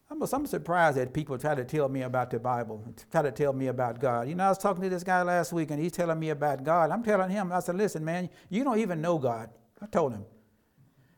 I'm, 0.10 0.22
I'm 0.22 0.46
surprised 0.48 0.98
that 0.98 1.14
people 1.14 1.38
try 1.38 1.54
to 1.54 1.66
tell 1.66 1.88
me 1.88 2.02
about 2.02 2.32
the 2.32 2.40
Bible, 2.40 2.84
try 3.12 3.22
to 3.22 3.32
tell 3.32 3.54
me 3.54 3.68
about 3.68 4.00
God. 4.00 4.28
You 4.28 4.36
know, 4.36 4.46
I 4.46 4.50
was 4.50 4.58
talking 4.58 4.82
to 4.84 4.90
this 4.90 5.04
guy 5.04 5.22
last 5.22 5.54
week 5.54 5.70
and 5.72 5.82
he's 5.82 5.92
telling 5.92 6.20
me 6.20 6.30
about 6.30 6.64
God. 6.64 6.92
I'm 6.92 7.04
telling 7.04 7.30
him, 7.30 7.52
I 7.52 7.60
said, 7.60 7.76
listen, 7.76 8.04
man, 8.04 8.30
you 8.50 8.64
don't 8.64 8.80
even 8.80 9.02
know 9.02 9.18
God. 9.18 9.50
I 9.82 9.86
told 9.86 10.14
him. 10.14 10.26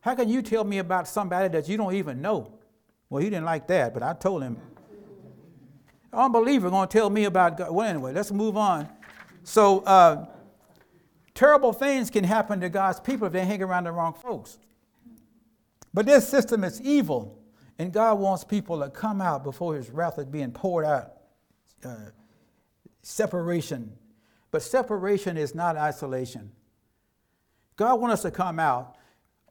How 0.01 0.15
can 0.15 0.27
you 0.27 0.41
tell 0.41 0.63
me 0.63 0.79
about 0.79 1.07
somebody 1.07 1.50
that 1.50 1.69
you 1.69 1.77
don't 1.77 1.93
even 1.93 2.21
know? 2.21 2.53
Well, 3.09 3.21
he 3.21 3.29
didn't 3.29 3.45
like 3.45 3.67
that, 3.67 3.93
but 3.93 4.03
I 4.03 4.13
told 4.13 4.43
him. 4.43 4.57
Unbeliever 6.12 6.70
going 6.70 6.88
to 6.88 6.98
tell 6.98 7.10
me 7.10 7.25
about 7.25 7.58
God. 7.58 7.72
Well, 7.72 7.88
anyway, 7.88 8.13
let's 8.13 8.32
move 8.32 8.58
on. 8.58 8.89
So, 9.44 9.80
uh, 9.82 10.25
Terrible 11.39 11.72
things 11.72 12.10
can 12.10 12.25
happen 12.25 12.60
to 12.60 12.68
God's 12.68 13.00
people 13.00 13.25
if 13.28 13.32
they 13.32 13.46
hang 13.46 13.63
around 13.63 13.86
the 13.86 13.94
wrong 13.94 14.13
folks. 14.13 14.58
But 15.94 16.06
this 16.06 16.28
system 16.28 16.66
is 16.66 16.82
evil, 16.82 17.39
and 17.78 17.94
God 17.94 18.20
wants 18.20 18.44
people 18.44 18.82
to 18.82 18.89
come 18.89 19.22
out 19.22 19.46
before 19.46 19.74
his 19.74 19.89
wrath 19.89 20.20
is 20.20 20.25
being 20.25 20.51
poured 20.51 20.84
out. 20.84 21.13
Uh, 21.82 21.96
separation. 23.04 23.94
But 24.51 24.63
separation 24.63 25.38
is 25.38 25.56
not 25.56 25.78
isolation. 25.78 26.51
God 27.78 28.01
wants 28.01 28.16
us 28.16 28.22
to 28.24 28.32
come 28.32 28.60
out. 28.60 28.98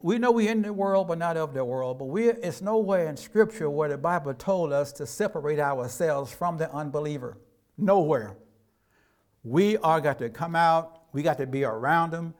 We 0.01 0.17
know 0.17 0.31
we're 0.31 0.51
in 0.51 0.61
the 0.61 0.71
world, 0.71 1.07
but 1.07 1.17
not 1.17 1.37
of 1.37 1.53
the 1.53 1.63
world. 1.65 1.99
But 1.99 2.05
we, 2.05 2.29
it's 2.29 2.61
nowhere 2.61 3.07
in 3.07 3.17
Scripture 3.17 3.69
where 3.69 3.89
the 3.89 3.97
Bible 3.97 4.33
told 4.33 4.71
us 4.71 4.91
to 4.93 5.05
separate 5.05 5.59
ourselves 5.59 6.33
from 6.33 6.57
the 6.57 6.71
unbeliever. 6.71 7.37
Nowhere. 7.77 8.37
We 9.43 9.77
are 9.77 10.01
got 10.01 10.19
to 10.19 10.29
come 10.29 10.55
out 10.55 10.95
we 11.11 11.23
got 11.23 11.39
to 11.39 11.47
be 11.47 11.63
around 11.63 12.11
them, 12.11 12.35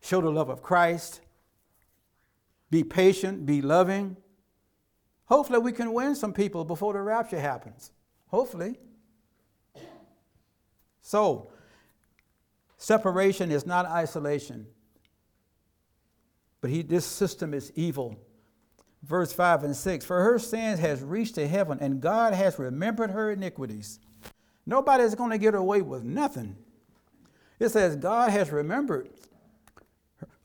show 0.00 0.20
the 0.20 0.30
love 0.30 0.48
of 0.48 0.64
Christ, 0.64 1.20
be 2.72 2.82
patient, 2.82 3.46
be 3.46 3.62
loving, 3.62 4.16
Hopefully, 5.32 5.60
we 5.60 5.72
can 5.72 5.94
win 5.94 6.14
some 6.14 6.34
people 6.34 6.62
before 6.62 6.92
the 6.92 7.00
rapture 7.00 7.40
happens. 7.40 7.90
Hopefully. 8.26 8.78
So, 11.00 11.50
separation 12.76 13.50
is 13.50 13.64
not 13.64 13.86
isolation, 13.86 14.66
but 16.62 16.70
he, 16.70 16.80
this 16.80 17.04
system 17.04 17.52
is 17.52 17.72
evil. 17.74 18.16
Verse 19.02 19.32
5 19.32 19.64
and 19.64 19.76
6 19.76 20.04
For 20.06 20.22
her 20.22 20.38
sins 20.38 20.80
has 20.80 21.02
reached 21.02 21.34
to 21.34 21.46
heaven, 21.46 21.76
and 21.80 22.00
God 22.00 22.32
has 22.32 22.58
remembered 22.58 23.10
her 23.10 23.32
iniquities. 23.32 23.98
Nobody's 24.64 25.16
going 25.16 25.32
to 25.32 25.38
get 25.38 25.56
away 25.56 25.82
with 25.82 26.04
nothing. 26.04 26.56
It 27.58 27.70
says, 27.70 27.96
God 27.96 28.30
has 28.30 28.50
remembered 28.50 29.10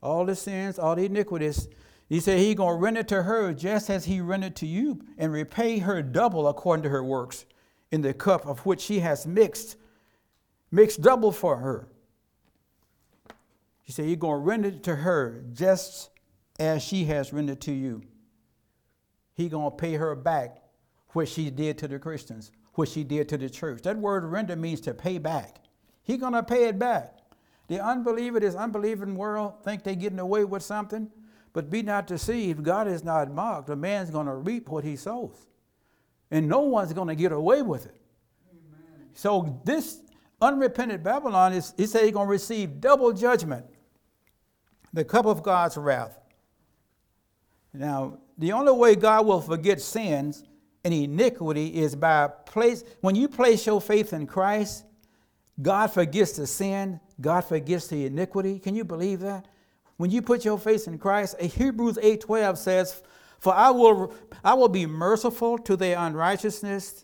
all 0.02 0.26
the 0.26 0.36
sins, 0.36 0.80
all 0.80 0.96
the 0.96 1.06
iniquities. 1.06 1.68
He 2.10 2.20
said 2.20 2.40
He's 2.40 2.56
going 2.56 2.78
to 2.78 2.82
render 2.82 3.04
to 3.04 3.24
her 3.24 3.54
just 3.54 3.90
as 3.92 4.06
He 4.06 4.20
rendered 4.20 4.56
to 4.58 4.66
you, 4.66 5.00
and 5.20 5.32
repay 5.32 5.80
her 5.80 6.02
double 6.02 6.48
according 6.48 6.84
to 6.84 6.90
her 6.90 7.04
works 7.04 7.46
in 7.92 8.02
the 8.02 8.14
cup 8.14 8.46
of 8.48 8.66
which 8.66 8.82
she 8.82 9.00
has 9.02 9.28
mixed, 9.28 9.78
mixed 10.72 11.02
double 11.02 11.32
for 11.32 11.58
her. 11.58 11.88
He 13.88 13.94
said, 13.94 14.06
You're 14.06 14.18
going 14.18 14.42
to 14.42 14.46
render 14.46 14.72
to 14.72 14.96
her 14.98 15.46
just 15.54 16.10
as 16.60 16.84
she 16.84 17.06
has 17.06 17.32
rendered 17.32 17.62
to 17.62 17.72
you. 17.72 18.04
He's 19.34 19.50
going 19.50 19.72
to 19.72 19.78
pay 19.78 19.94
her 19.94 20.14
back 20.14 20.58
what 21.14 21.30
she 21.30 21.50
did 21.50 21.78
to 21.78 21.88
the 21.88 21.98
Christians, 21.98 22.52
what 22.74 22.90
she 22.90 23.06
did 23.06 23.30
to 23.30 23.38
the 23.38 23.50
church. 23.50 23.84
That 23.84 23.98
word 23.98 24.26
render 24.26 24.58
means 24.58 24.82
to 24.82 24.94
pay 24.94 25.20
back. 25.20 25.60
He's 26.04 26.20
going 26.20 26.34
to 26.34 26.44
pay 26.44 26.68
it 26.68 26.78
back. 26.78 27.18
The 27.70 27.80
unbeliever, 27.80 28.42
this 28.42 28.56
unbelieving 28.56 29.16
world, 29.16 29.64
think 29.64 29.84
they're 29.84 29.96
getting 29.96 30.20
away 30.20 30.44
with 30.44 30.64
something, 30.64 31.10
but 31.54 31.70
be 31.70 31.82
not 31.82 32.08
deceived. 32.08 32.64
God 32.64 32.90
is 32.90 33.06
not 33.06 33.32
mocked. 33.32 33.70
A 33.70 33.76
man's 33.76 34.10
going 34.10 34.28
to 34.28 34.36
reap 34.36 34.68
what 34.68 34.84
he 34.84 34.98
sows, 34.98 35.48
and 36.30 36.50
no 36.50 36.60
one's 36.60 36.92
going 36.92 37.08
to 37.08 37.16
get 37.16 37.32
away 37.32 37.62
with 37.62 37.86
it. 37.86 38.02
Amen. 38.52 39.10
So 39.14 39.62
this 39.64 40.02
unrepentant 40.42 41.04
Babylon 41.04 41.54
is, 41.54 41.74
he 41.78 41.86
said 41.86 42.04
he's 42.04 42.14
going 42.14 42.28
to 42.28 42.32
receive 42.32 42.82
double 42.82 43.14
judgment, 43.14 43.66
the 44.98 45.06
cup 45.06 45.28
of 45.28 45.44
God's 45.44 45.78
wrath. 45.78 46.20
Now, 47.72 48.18
the 48.36 48.52
only 48.52 48.72
way 48.72 48.96
God 48.96 49.28
will 49.28 49.42
forget 49.42 49.80
sins 49.80 50.44
and 50.84 50.92
iniquity 50.92 51.68
is 51.68 51.96
by 51.96 52.30
place. 52.48 52.84
When 53.02 53.14
you 53.14 53.28
place 53.28 53.68
your 53.68 53.80
faith 53.80 54.12
in 54.12 54.26
Christ, 54.26 54.86
God 55.62 55.94
forgets 55.94 56.32
the 56.32 56.48
sin, 56.48 57.00
God 57.22 57.42
forgets 57.42 57.88
the 57.90 58.08
iniquity. 58.08 58.58
Can 58.58 58.74
you 58.74 58.84
believe 58.84 59.20
that? 59.20 59.48
When 59.98 60.10
you 60.10 60.24
put 60.24 60.44
your 60.44 60.58
faith 60.58 60.88
in 60.88 60.98
Christ, 60.98 61.40
Hebrews 61.40 62.00
8:12 62.02 62.58
says, 62.58 63.04
"For 63.38 63.54
I 63.54 63.70
will 63.70 64.12
I 64.44 64.56
will 64.56 64.68
be 64.68 64.88
merciful 64.88 65.60
to 65.60 65.76
their 65.76 66.00
unrighteousness 66.00 67.04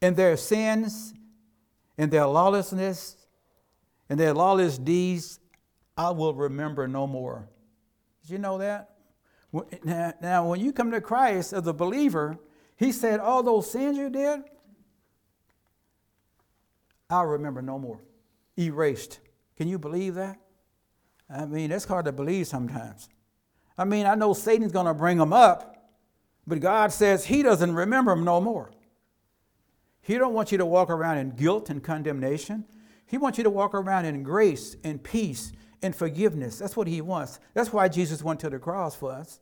and 0.00 0.14
their 0.14 0.36
sins 0.36 1.12
and 1.98 2.12
their 2.12 2.26
lawlessness 2.26 3.16
and 4.08 4.18
their 4.20 4.32
lawless 4.32 4.78
deeds 4.78 5.40
I 6.06 6.10
will 6.10 6.34
remember 6.34 6.88
no 6.88 7.06
more." 7.06 7.48
Did 8.22 8.30
you 8.30 8.38
know 8.38 8.58
that? 8.58 8.90
Now, 10.22 10.48
when 10.48 10.60
you 10.60 10.72
come 10.72 10.90
to 10.92 11.00
Christ 11.00 11.52
as 11.52 11.66
a 11.66 11.72
believer, 11.72 12.38
He 12.76 12.92
said, 12.92 13.20
All 13.20 13.42
those 13.42 13.70
sins 13.70 13.98
you 13.98 14.08
did, 14.08 14.40
I'll 17.10 17.26
remember 17.26 17.60
no 17.60 17.78
more. 17.78 18.00
Erased. 18.58 19.20
Can 19.56 19.68
you 19.68 19.78
believe 19.78 20.14
that? 20.14 20.38
I 21.28 21.44
mean, 21.44 21.70
that's 21.70 21.84
hard 21.84 22.06
to 22.06 22.12
believe 22.12 22.46
sometimes. 22.46 23.08
I 23.76 23.84
mean, 23.84 24.06
I 24.06 24.14
know 24.14 24.32
Satan's 24.32 24.72
going 24.72 24.86
to 24.86 24.94
bring 24.94 25.18
them 25.18 25.32
up, 25.32 25.90
but 26.46 26.60
God 26.60 26.92
says 26.92 27.26
He 27.26 27.42
doesn't 27.42 27.74
remember 27.74 28.12
them 28.14 28.24
no 28.24 28.40
more. 28.40 28.70
He 30.00 30.16
don't 30.16 30.32
want 30.32 30.52
you 30.52 30.58
to 30.58 30.66
walk 30.66 30.88
around 30.88 31.18
in 31.18 31.30
guilt 31.30 31.68
and 31.68 31.82
condemnation. 31.82 32.64
He 33.06 33.18
wants 33.18 33.36
you 33.38 33.44
to 33.44 33.50
walk 33.50 33.74
around 33.74 34.06
in 34.06 34.22
grace 34.22 34.76
and 34.84 35.02
peace 35.02 35.52
and 35.82 35.94
forgiveness. 35.94 36.58
That's 36.58 36.76
what 36.76 36.86
He 36.86 37.00
wants. 37.00 37.38
That's 37.54 37.72
why 37.72 37.88
Jesus 37.88 38.22
went 38.22 38.40
to 38.40 38.50
the 38.50 38.58
cross 38.58 38.94
for 38.94 39.12
us. 39.12 39.40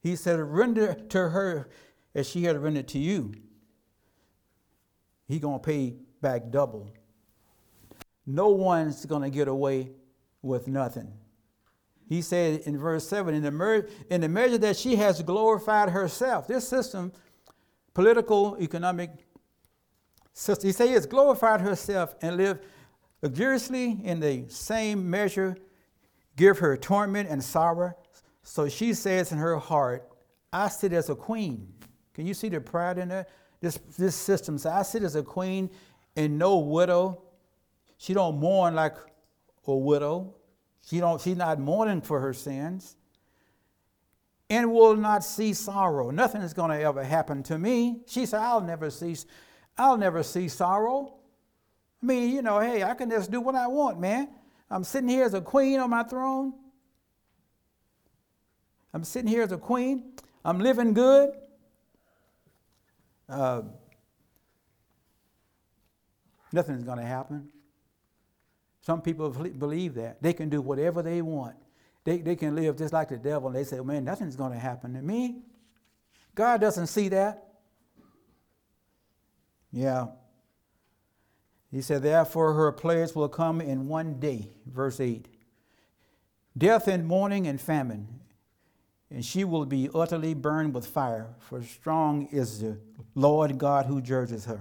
He 0.00 0.16
said, 0.16 0.38
Render 0.38 0.94
to 0.94 1.28
her 1.30 1.68
as 2.14 2.28
she 2.28 2.44
had 2.44 2.62
rendered 2.62 2.88
to 2.88 2.98
you. 2.98 3.34
He's 5.26 5.40
going 5.40 5.58
to 5.60 5.64
pay 5.64 5.96
back 6.20 6.50
double. 6.50 6.90
No 8.26 8.48
one's 8.48 9.04
going 9.04 9.22
to 9.22 9.30
get 9.30 9.48
away 9.48 9.90
with 10.42 10.68
nothing. 10.68 11.12
He 12.08 12.22
said 12.22 12.60
in 12.60 12.78
verse 12.78 13.08
7 13.08 13.34
in 13.34 13.42
the, 13.42 13.50
mer- 13.50 13.88
in 14.08 14.20
the 14.20 14.28
measure 14.28 14.58
that 14.58 14.76
she 14.76 14.96
has 14.96 15.22
glorified 15.22 15.90
herself, 15.90 16.46
this 16.46 16.66
system, 16.66 17.12
political, 17.94 18.56
economic 18.60 19.10
system, 20.32 20.68
he 20.68 20.72
said 20.72 20.88
has 20.90 21.06
glorified 21.06 21.60
herself 21.60 22.14
and 22.22 22.36
lived 22.36 22.64
luxuriously 23.22 24.00
in 24.04 24.20
the 24.20 24.44
same 24.48 25.08
measure, 25.08 25.56
give 26.36 26.58
her 26.58 26.76
torment 26.76 27.28
and 27.28 27.42
sorrow. 27.42 27.94
So 28.42 28.68
she 28.68 28.94
says 28.94 29.32
in 29.32 29.38
her 29.38 29.56
heart, 29.56 30.08
I 30.52 30.68
sit 30.68 30.92
as 30.92 31.10
a 31.10 31.14
queen. 31.14 31.72
Can 32.14 32.26
you 32.26 32.34
see 32.34 32.48
the 32.48 32.60
pride 32.60 32.98
in 32.98 33.08
that? 33.08 33.28
This, 33.60 33.78
this 33.98 34.14
system 34.14 34.58
says, 34.58 34.72
I 34.72 34.82
sit 34.82 35.02
as 35.02 35.16
a 35.16 35.22
queen 35.22 35.70
and 36.14 36.38
no 36.38 36.58
widow. 36.58 37.22
She 37.98 38.14
don't 38.14 38.38
mourn 38.38 38.74
like 38.74 38.96
a 39.66 39.74
widow. 39.74 40.34
She 40.86 41.00
don't, 41.00 41.20
she's 41.20 41.36
not 41.36 41.58
mourning 41.58 42.00
for 42.00 42.20
her 42.20 42.32
sins. 42.32 42.96
And 44.48 44.72
will 44.72 44.94
not 44.94 45.24
see 45.24 45.52
sorrow. 45.52 46.10
Nothing 46.10 46.42
is 46.42 46.54
going 46.54 46.70
to 46.70 46.80
ever 46.80 47.02
happen 47.02 47.42
to 47.44 47.58
me. 47.58 48.02
She 48.06 48.26
said, 48.26 48.40
I'll 48.40 48.60
never 48.60 48.90
see, 48.90 49.16
I'll 49.76 49.96
never 49.96 50.22
see 50.22 50.48
sorrow. 50.48 51.15
I 52.02 52.06
mean, 52.06 52.34
you 52.34 52.42
know, 52.42 52.60
hey, 52.60 52.82
I 52.82 52.94
can 52.94 53.10
just 53.10 53.30
do 53.30 53.40
what 53.40 53.54
I 53.54 53.66
want, 53.66 53.98
man. 53.98 54.28
I'm 54.70 54.84
sitting 54.84 55.08
here 55.08 55.24
as 55.24 55.34
a 55.34 55.40
queen 55.40 55.80
on 55.80 55.90
my 55.90 56.02
throne. 56.02 56.52
I'm 58.92 59.04
sitting 59.04 59.28
here 59.28 59.42
as 59.42 59.52
a 59.52 59.58
queen. 59.58 60.12
I'm 60.44 60.58
living 60.58 60.94
good. 60.94 61.30
Uh, 63.28 63.62
nothing's 66.52 66.84
going 66.84 66.98
to 66.98 67.04
happen. 67.04 67.50
Some 68.82 69.02
people 69.02 69.30
believe 69.30 69.94
that. 69.94 70.22
They 70.22 70.32
can 70.32 70.48
do 70.48 70.60
whatever 70.60 71.02
they 71.02 71.20
want. 71.22 71.56
They, 72.04 72.18
they 72.18 72.36
can 72.36 72.54
live 72.54 72.78
just 72.78 72.92
like 72.92 73.08
the 73.08 73.16
devil. 73.16 73.48
And 73.48 73.56
they 73.56 73.64
say, 73.64 73.80
man, 73.80 74.04
nothing's 74.04 74.36
going 74.36 74.52
to 74.52 74.58
happen 74.58 74.94
to 74.94 75.02
me. 75.02 75.42
God 76.36 76.60
doesn't 76.60 76.86
see 76.86 77.08
that. 77.08 77.48
Yeah. 79.72 80.06
He 81.70 81.82
said, 81.82 82.02
Therefore 82.02 82.54
her 82.54 82.72
plagues 82.72 83.14
will 83.14 83.28
come 83.28 83.60
in 83.60 83.88
one 83.88 84.20
day, 84.20 84.50
verse 84.66 85.00
8 85.00 85.28
death 86.56 86.88
and 86.88 87.06
mourning 87.06 87.46
and 87.46 87.60
famine, 87.60 88.08
and 89.10 89.24
she 89.24 89.44
will 89.44 89.66
be 89.66 89.90
utterly 89.94 90.32
burned 90.32 90.74
with 90.74 90.86
fire, 90.86 91.34
for 91.38 91.62
strong 91.62 92.26
is 92.32 92.60
the 92.60 92.78
Lord 93.14 93.58
God 93.58 93.86
who 93.86 94.00
judges 94.00 94.46
her. 94.46 94.60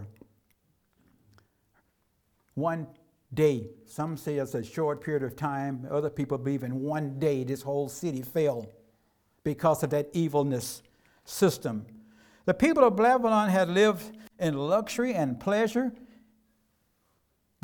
One 2.54 2.88
day, 3.34 3.70
some 3.86 4.18
say 4.18 4.36
it's 4.36 4.56
a 4.56 4.64
short 4.64 5.02
period 5.02 5.24
of 5.24 5.36
time, 5.36 5.88
other 5.90 6.10
people 6.10 6.38
believe 6.38 6.64
in 6.64 6.82
one 6.82 7.20
day 7.20 7.44
this 7.44 7.62
whole 7.62 7.90
city 7.90 8.22
fell 8.22 8.70
because 9.44 9.84
of 9.84 9.90
that 9.92 10.10
evilness 10.14 10.82
system. 11.24 11.86
The 12.46 12.54
people 12.54 12.84
of 12.84 12.96
Babylon 12.96 13.50
had 13.50 13.70
lived 13.70 14.18
in 14.40 14.56
luxury 14.56 15.14
and 15.14 15.40
pleasure 15.40 15.94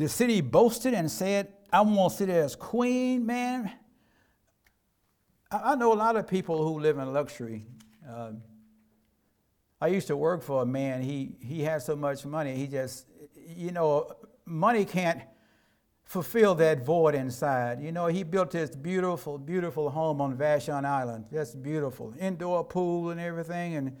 the 0.02 0.08
city 0.08 0.40
boasted 0.40 0.94
and 0.94 1.10
said, 1.10 1.52
I 1.72 1.80
want 1.80 2.12
to 2.12 2.18
sit 2.18 2.26
there 2.26 2.42
as 2.42 2.56
queen, 2.56 3.24
man. 3.24 3.72
I 5.50 5.74
know 5.76 5.92
a 5.92 5.94
lot 5.94 6.16
of 6.16 6.26
people 6.26 6.66
who 6.66 6.80
live 6.80 6.98
in 6.98 7.12
luxury. 7.12 7.66
Uh, 8.08 8.32
I 9.80 9.88
used 9.88 10.06
to 10.08 10.16
work 10.16 10.42
for 10.42 10.62
a 10.62 10.66
man. 10.66 11.02
He, 11.02 11.36
he 11.40 11.62
had 11.62 11.82
so 11.82 11.94
much 11.94 12.24
money. 12.24 12.54
He 12.54 12.66
just, 12.66 13.06
you 13.46 13.70
know, 13.70 14.10
money 14.44 14.84
can't 14.84 15.22
fulfill 16.04 16.54
that 16.56 16.84
void 16.84 17.14
inside. 17.14 17.80
You 17.82 17.92
know, 17.92 18.06
he 18.06 18.22
built 18.22 18.50
this 18.50 18.74
beautiful, 18.74 19.38
beautiful 19.38 19.90
home 19.90 20.20
on 20.20 20.36
Vashon 20.36 20.84
Island. 20.84 21.26
Just 21.32 21.62
beautiful. 21.62 22.14
Indoor 22.18 22.64
pool 22.64 23.10
and 23.10 23.20
everything. 23.20 23.76
And 23.76 23.96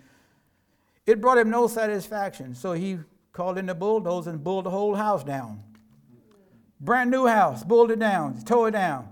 it 1.06 1.20
brought 1.20 1.38
him 1.38 1.50
no 1.50 1.68
satisfaction. 1.68 2.54
So 2.54 2.72
he 2.72 2.98
called 3.32 3.58
in 3.58 3.66
the 3.66 3.74
bulldozer 3.74 4.30
and 4.30 4.42
bulled 4.42 4.66
the 4.66 4.70
whole 4.70 4.94
house 4.94 5.22
down. 5.22 5.62
Brand 6.82 7.12
new 7.12 7.26
house, 7.26 7.62
pulled 7.62 7.92
it 7.92 8.00
down, 8.00 8.42
tore 8.44 8.68
it 8.68 8.72
down. 8.72 9.08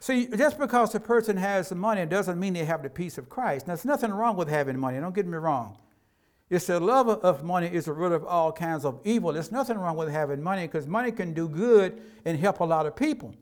See, 0.00 0.28
just 0.34 0.58
because 0.58 0.94
a 0.94 1.00
person 1.00 1.36
has 1.36 1.68
the 1.68 1.74
money 1.74 2.06
doesn't 2.06 2.40
mean 2.40 2.54
they 2.54 2.64
have 2.64 2.82
the 2.82 2.88
peace 2.88 3.18
of 3.18 3.28
Christ. 3.28 3.66
Now, 3.66 3.74
there's 3.74 3.84
nothing 3.84 4.10
wrong 4.10 4.34
with 4.34 4.48
having 4.48 4.78
money, 4.78 4.98
don't 4.98 5.14
get 5.14 5.26
me 5.26 5.36
wrong. 5.36 5.76
It's 6.48 6.68
the 6.68 6.80
love 6.80 7.08
of 7.08 7.44
money 7.44 7.66
is 7.66 7.84
the 7.84 7.92
root 7.92 8.12
of 8.12 8.24
all 8.24 8.50
kinds 8.50 8.84
of 8.84 9.00
evil. 9.04 9.32
There's 9.32 9.52
nothing 9.52 9.76
wrong 9.76 9.96
with 9.96 10.08
having 10.08 10.42
money 10.42 10.62
because 10.62 10.86
money 10.86 11.12
can 11.12 11.34
do 11.34 11.48
good 11.48 12.00
and 12.24 12.38
help 12.38 12.60
a 12.60 12.64
lot 12.64 12.86
of 12.86 12.96
people. 12.96 13.34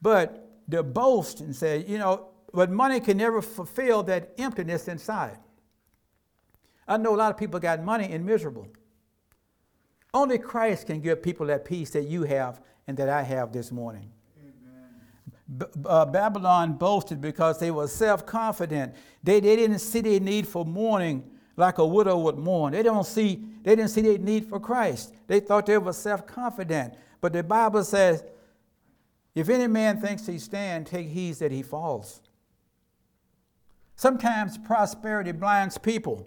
But 0.00 0.48
the 0.68 0.82
boast 0.82 1.40
and 1.40 1.56
say, 1.56 1.84
you 1.88 1.98
know, 1.98 2.28
but 2.52 2.70
money 2.70 3.00
can 3.00 3.16
never 3.16 3.42
fulfill 3.42 4.02
that 4.04 4.34
emptiness 4.38 4.86
inside. 4.86 5.38
I 6.86 6.98
know 6.98 7.14
a 7.14 7.16
lot 7.16 7.32
of 7.32 7.38
people 7.38 7.58
got 7.58 7.82
money 7.82 8.12
and 8.12 8.24
miserable. 8.24 8.68
Only 10.14 10.38
Christ 10.38 10.86
can 10.86 11.00
give 11.00 11.22
people 11.22 11.46
that 11.46 11.64
peace 11.64 11.90
that 11.90 12.04
you 12.04 12.22
have 12.22 12.60
and 12.86 12.96
that 12.96 13.08
I 13.08 13.22
have 13.22 13.52
this 13.52 13.70
morning. 13.70 14.10
B- 15.56 15.66
uh, 15.84 16.06
Babylon 16.06 16.74
boasted 16.74 17.20
because 17.20 17.58
they 17.58 17.70
were 17.70 17.88
self 17.88 18.26
confident. 18.26 18.94
They, 19.22 19.40
they 19.40 19.56
didn't 19.56 19.78
see 19.78 20.00
their 20.00 20.20
need 20.20 20.46
for 20.46 20.64
mourning 20.64 21.30
like 21.56 21.78
a 21.78 21.86
widow 21.86 22.16
would 22.18 22.38
mourn. 22.38 22.72
They, 22.72 22.82
don't 22.82 23.04
see, 23.04 23.44
they 23.62 23.74
didn't 23.74 23.90
see 23.90 24.02
their 24.02 24.18
need 24.18 24.46
for 24.46 24.60
Christ. 24.60 25.12
They 25.26 25.40
thought 25.40 25.66
they 25.66 25.76
were 25.78 25.92
self 25.92 26.26
confident. 26.26 26.94
But 27.20 27.32
the 27.32 27.42
Bible 27.42 27.82
says, 27.82 28.22
if 29.34 29.48
any 29.48 29.66
man 29.66 30.00
thinks 30.00 30.26
he 30.26 30.38
stand, 30.38 30.86
take 30.86 31.08
heed 31.08 31.34
that 31.36 31.50
he 31.50 31.62
falls. 31.62 32.22
Sometimes 33.96 34.56
prosperity 34.58 35.32
blinds 35.32 35.78
people. 35.78 36.26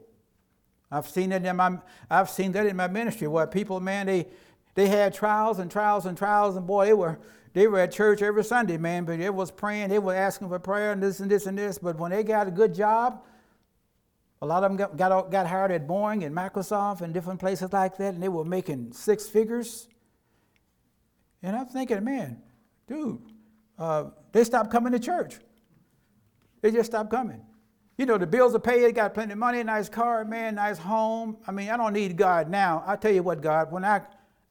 I've 0.91 1.07
seen 1.07 1.29
that 1.29 1.45
in 1.45 1.55
my 1.55 1.77
I've 2.09 2.29
seen 2.29 2.51
that 2.53 2.65
in 2.65 2.75
my 2.75 2.87
ministry 2.87 3.27
where 3.27 3.47
people, 3.47 3.79
man, 3.79 4.07
they 4.07 4.27
they 4.75 4.87
had 4.87 5.13
trials 5.13 5.59
and 5.59 5.71
trials 5.71 6.05
and 6.05 6.17
trials, 6.17 6.55
and 6.55 6.67
boy, 6.67 6.85
they 6.85 6.93
were 6.93 7.19
they 7.53 7.67
were 7.67 7.79
at 7.79 7.91
church 7.91 8.21
every 8.21 8.43
Sunday, 8.43 8.77
man, 8.77 9.05
but 9.05 9.19
they 9.19 9.29
was 9.29 9.51
praying, 9.51 9.89
they 9.89 9.99
were 9.99 10.15
asking 10.15 10.49
for 10.49 10.59
prayer 10.59 10.93
and 10.93 11.03
this 11.03 11.19
and 11.19 11.29
this 11.29 11.45
and 11.45 11.57
this. 11.57 11.77
But 11.77 11.97
when 11.97 12.11
they 12.11 12.23
got 12.23 12.47
a 12.47 12.51
good 12.51 12.73
job, 12.73 13.23
a 14.41 14.45
lot 14.45 14.63
of 14.63 14.71
them 14.71 14.77
got, 14.77 14.97
got, 14.97 15.29
got 15.31 15.47
hired 15.47 15.71
at 15.71 15.87
Boeing 15.87 16.25
and 16.25 16.35
Microsoft 16.35 17.01
and 17.01 17.13
different 17.13 17.39
places 17.39 17.71
like 17.73 17.97
that, 17.97 18.13
and 18.13 18.23
they 18.23 18.29
were 18.29 18.45
making 18.45 18.93
six 18.93 19.27
figures. 19.27 19.87
And 21.43 21.55
I'm 21.55 21.67
thinking, 21.67 22.03
man, 22.03 22.41
dude, 22.87 23.21
uh, 23.77 24.05
they 24.31 24.43
stopped 24.43 24.71
coming 24.71 24.93
to 24.93 24.99
church. 24.99 25.37
They 26.61 26.71
just 26.71 26.91
stopped 26.91 27.11
coming. 27.11 27.41
You 28.01 28.07
know, 28.07 28.17
the 28.17 28.25
bills 28.25 28.55
are 28.55 28.59
paid, 28.59 28.95
got 28.95 29.13
plenty 29.13 29.33
of 29.33 29.37
money, 29.37 29.61
nice 29.61 29.87
car, 29.87 30.25
man, 30.25 30.55
nice 30.55 30.79
home. 30.79 31.37
I 31.45 31.51
mean, 31.51 31.69
I 31.69 31.77
don't 31.77 31.93
need 31.93 32.17
God 32.17 32.49
now. 32.49 32.83
I 32.87 32.95
tell 32.95 33.11
you 33.11 33.21
what, 33.21 33.43
God, 33.43 33.71
when 33.71 33.85
I, 33.85 34.01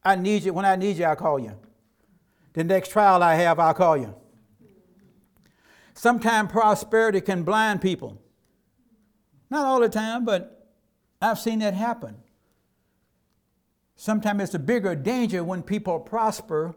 I 0.05 0.15
need 0.15 0.45
you, 0.45 0.53
when 0.53 0.65
I 0.65 0.77
need 0.77 0.99
you, 0.99 1.05
I 1.05 1.17
call 1.17 1.41
you. 1.41 1.59
The 2.53 2.63
next 2.63 2.93
trial 2.93 3.25
I 3.25 3.35
have, 3.35 3.59
I'll 3.59 3.75
call 3.75 3.97
you. 3.97 4.15
Sometimes 5.95 6.53
prosperity 6.53 7.21
can 7.21 7.43
blind 7.43 7.83
people. 7.83 8.23
Not 9.51 9.67
all 9.67 9.81
the 9.81 9.89
time, 9.89 10.25
but 10.25 10.69
I've 11.21 11.41
seen 11.41 11.59
that 11.59 11.75
happen. 11.75 12.19
Sometimes 13.97 14.45
it's 14.45 14.55
a 14.55 14.61
bigger 14.61 14.95
danger 14.95 15.43
when 15.43 15.65
people 15.65 15.99
prosper 15.99 16.77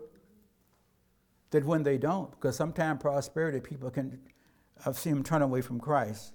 than 1.51 1.67
when 1.67 1.83
they 1.83 1.99
don't, 1.99 2.31
because 2.31 2.55
sometimes 2.55 2.99
prosperity 2.99 3.59
people 3.59 3.91
can, 3.91 4.19
I've 4.83 4.97
seen 4.97 5.13
them 5.13 5.23
turn 5.23 5.43
away 5.43 5.61
from 5.61 5.79
Christ. 5.79 6.33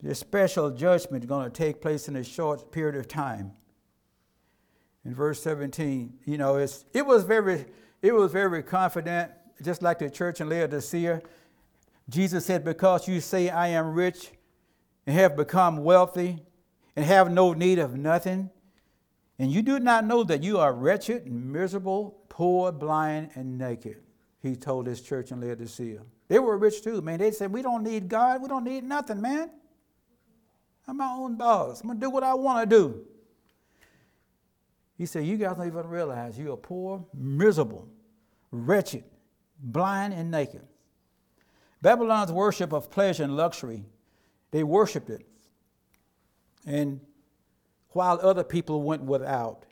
This 0.00 0.20
special 0.20 0.70
judgment 0.70 1.24
is 1.24 1.28
going 1.28 1.50
to 1.50 1.50
take 1.50 1.80
place 1.80 2.08
in 2.08 2.16
a 2.16 2.22
short 2.22 2.70
period 2.70 2.94
of 2.94 3.08
time. 3.08 3.52
In 5.04 5.14
verse 5.14 5.42
17, 5.42 6.12
you 6.24 6.38
know, 6.38 6.56
it's, 6.56 6.84
it 6.92 7.04
was 7.04 7.24
very, 7.24 7.64
it 8.02 8.14
was 8.14 8.30
very 8.30 8.62
confident, 8.62 9.32
just 9.62 9.82
like 9.82 9.98
the 9.98 10.08
church 10.08 10.40
in 10.40 10.48
Laodicea. 10.48 11.22
Jesus 12.08 12.46
said, 12.46 12.64
Because 12.64 13.08
you 13.08 13.20
say 13.20 13.48
I 13.48 13.68
am 13.68 13.92
rich 13.92 14.30
and 15.06 15.16
have 15.16 15.36
become 15.36 15.82
wealthy 15.82 16.38
and 16.94 17.04
have 17.04 17.30
no 17.30 17.52
need 17.52 17.78
of 17.78 17.96
nothing, 17.96 18.50
and 19.38 19.52
you 19.52 19.62
do 19.62 19.78
not 19.78 20.04
know 20.04 20.24
that 20.24 20.42
you 20.42 20.58
are 20.58 20.72
wretched 20.72 21.30
miserable, 21.30 22.22
poor, 22.28 22.72
blind, 22.72 23.30
and 23.34 23.56
naked. 23.56 23.96
He 24.40 24.56
told 24.56 24.86
his 24.86 25.00
church 25.00 25.30
in 25.32 25.40
Laodicea. 25.40 26.00
They 26.28 26.38
were 26.38 26.56
rich 26.56 26.82
too, 26.82 27.00
man. 27.02 27.18
They 27.18 27.30
said, 27.30 27.52
We 27.52 27.62
don't 27.62 27.82
need 27.82 28.08
God. 28.08 28.42
We 28.42 28.48
don't 28.48 28.64
need 28.64 28.84
nothing, 28.84 29.20
man. 29.20 29.50
I'm 30.88 30.96
my 30.96 31.12
own 31.12 31.36
boss. 31.36 31.82
I'm 31.82 31.88
going 31.88 32.00
to 32.00 32.06
do 32.06 32.10
what 32.10 32.24
I 32.24 32.32
want 32.32 32.68
to 32.68 32.76
do. 32.76 33.04
He 34.96 35.04
said, 35.04 35.26
You 35.26 35.36
guys 35.36 35.56
don't 35.56 35.66
even 35.66 35.86
realize 35.86 36.38
you're 36.38 36.56
poor, 36.56 37.04
miserable, 37.14 37.86
wretched, 38.50 39.04
blind, 39.60 40.14
and 40.14 40.30
naked. 40.30 40.62
Babylon's 41.82 42.32
worship 42.32 42.72
of 42.72 42.90
pleasure 42.90 43.22
and 43.22 43.36
luxury, 43.36 43.84
they 44.50 44.64
worshiped 44.64 45.10
it. 45.10 45.26
And 46.66 47.00
while 47.90 48.18
other 48.22 48.42
people 48.42 48.82
went 48.82 49.02
without, 49.02 49.64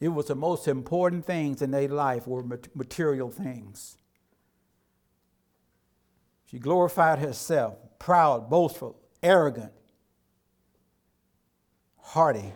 it 0.00 0.08
was 0.08 0.26
the 0.26 0.34
most 0.34 0.66
important 0.66 1.26
things 1.26 1.60
in 1.60 1.70
their 1.70 1.88
life 1.88 2.26
were 2.26 2.42
material 2.74 3.30
things. 3.30 3.98
She 6.46 6.58
glorified 6.58 7.18
herself, 7.20 7.78
proud, 8.00 8.50
boastful, 8.50 8.98
arrogant, 9.22 9.70
haughty. 11.98 12.52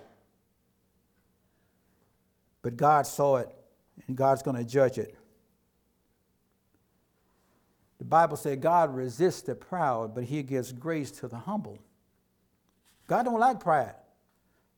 But 2.62 2.76
God 2.76 3.06
saw 3.06 3.36
it, 3.36 3.48
and 4.08 4.16
God's 4.16 4.42
going 4.42 4.56
to 4.56 4.64
judge 4.64 4.98
it. 4.98 5.14
The 7.98 8.04
Bible 8.04 8.36
said 8.36 8.60
God 8.60 8.94
resists 8.94 9.42
the 9.42 9.54
proud, 9.54 10.14
but 10.14 10.24
he 10.24 10.42
gives 10.42 10.72
grace 10.72 11.12
to 11.12 11.28
the 11.28 11.38
humble. 11.38 11.78
God 13.06 13.24
don't 13.24 13.38
like 13.38 13.60
pride. 13.60 13.94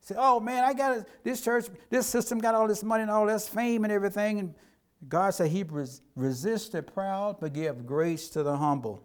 Say, 0.01 0.15
oh 0.19 0.39
man, 0.39 0.63
I 0.63 0.75
got 0.75 1.07
this 1.25 1.41
church, 1.41 1.67
this 1.91 2.07
system 2.07 2.39
got 2.39 2.55
all 2.55 2.69
this 2.69 2.85
money 2.85 3.03
and 3.03 3.11
all 3.11 3.27
this 3.27 3.49
fame 3.49 3.85
and 3.85 3.93
everything. 3.93 4.39
And 4.39 4.55
God 5.09 5.31
said 5.31 5.51
he 5.51 5.63
res- 5.63 6.03
resists 6.15 6.69
the 6.69 6.83
proud, 6.83 7.41
but 7.41 7.53
give 7.53 7.87
grace 7.87 8.29
to 8.31 8.43
the 8.43 8.57
humble. 8.57 9.03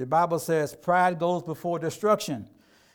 The 0.00 0.06
Bible 0.06 0.38
says 0.38 0.74
pride 0.74 1.18
goes 1.18 1.42
before 1.42 1.78
destruction 1.78 2.48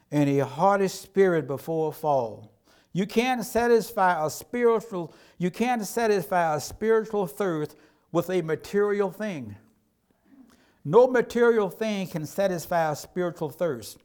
and 0.10 0.28
a 0.28 0.44
haughty 0.44 0.88
spirit 0.88 1.46
before 1.46 1.90
a 1.90 1.92
fall. 1.92 2.52
You 2.94 3.06
can't 3.06 3.46
satisfy 3.46 4.26
a 4.26 4.28
spiritual, 4.32 5.14
you 5.38 5.52
can't 5.52 5.86
satisfy 5.86 6.56
a 6.56 6.60
spiritual 6.60 7.28
thirst 7.28 7.76
with 8.12 8.32
a 8.32 8.42
material 8.42 9.12
thing. 9.12 9.56
No 10.84 11.06
material 11.06 11.70
thing 11.70 12.08
can 12.08 12.26
satisfy 12.26 12.92
a 12.92 12.96
spiritual 12.96 13.52
thirst. 13.52 14.00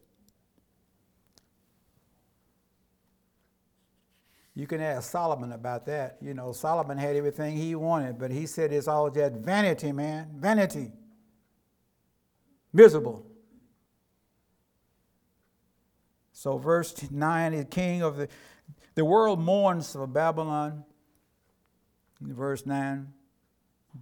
You 4.53 4.67
can 4.67 4.79
ask 4.79 5.09
Solomon 5.09 5.53
about 5.53 5.87
that. 5.87 6.17
You 6.21 6.35
know, 6.35 6.51
Solomon 6.51 6.99
had 6.99 7.15
everything 7.15 7.57
he 7.57 7.73
wanted, 7.73 8.19
but 8.19 8.29
he 8.29 8.45
said 8.45 8.71
it's 8.71 8.87
all 8.87 9.09
just 9.09 9.33
vanity, 9.33 9.91
man. 9.91 10.29
Vanity 10.35 10.91
miserable. 12.73 13.25
So, 16.33 16.57
verse 16.57 17.09
9 17.11 17.57
the 17.57 17.65
king 17.65 18.01
of 18.01 18.17
the, 18.17 18.27
the 18.95 19.05
world 19.05 19.39
mourns 19.39 19.93
for 19.93 20.07
Babylon. 20.07 20.83
Verse 22.19 22.65
9 22.65 23.13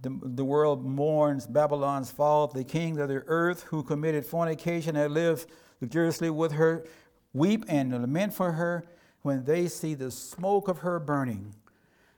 the, 0.02 0.18
the 0.22 0.44
world 0.44 0.84
mourns 0.84 1.46
Babylon's 1.46 2.10
fall. 2.10 2.46
The 2.46 2.64
kings 2.64 2.98
of 2.98 3.08
the 3.08 3.22
earth 3.26 3.64
who 3.64 3.82
committed 3.82 4.24
fornication 4.24 4.96
and 4.96 5.12
lived 5.12 5.50
luxuriously 5.80 6.30
with 6.30 6.52
her 6.52 6.86
weep 7.32 7.64
and 7.68 7.92
lament 7.92 8.34
for 8.34 8.52
her 8.52 8.86
when 9.22 9.44
they 9.44 9.68
see 9.68 9.94
the 9.94 10.10
smoke 10.10 10.68
of 10.68 10.78
her 10.78 10.98
burning. 10.98 11.54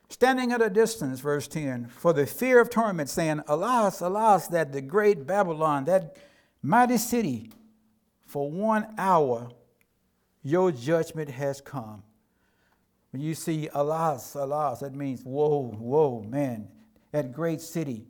Standing 0.09 0.51
at 0.51 0.61
a 0.61 0.69
distance, 0.69 1.19
verse 1.19 1.47
10, 1.47 1.87
for 1.87 2.13
the 2.13 2.27
fear 2.27 2.59
of 2.61 2.69
torment, 2.69 3.09
saying, 3.09 3.41
Alas, 3.47 3.99
alas, 3.99 4.47
that 4.47 4.71
the 4.71 4.81
great 4.81 5.25
Babylon, 5.25 5.85
that 5.85 6.15
mighty 6.63 6.97
city, 6.97 7.51
for 8.25 8.49
one 8.49 8.87
hour 8.97 9.51
your 10.41 10.71
judgment 10.71 11.29
has 11.29 11.61
come. 11.61 12.01
When 13.11 13.21
you 13.21 13.35
see 13.35 13.69
alas, 13.73 14.33
alas, 14.33 14.79
that 14.79 14.95
means 14.95 15.21
whoa, 15.23 15.69
whoa, 15.77 16.23
man, 16.27 16.67
that 17.11 17.31
great 17.31 17.61
city. 17.61 18.07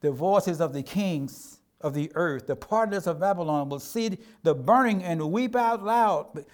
The 0.00 0.10
voices 0.10 0.60
of 0.60 0.72
the 0.72 0.82
kings 0.82 1.58
of 1.82 1.92
the 1.92 2.10
earth, 2.14 2.46
the 2.46 2.56
partners 2.56 3.06
of 3.06 3.20
Babylon, 3.20 3.68
will 3.68 3.78
see 3.78 4.18
the 4.42 4.54
burning 4.54 5.02
and 5.02 5.30
weep 5.30 5.54
out 5.54 5.84
loud. 5.84 6.44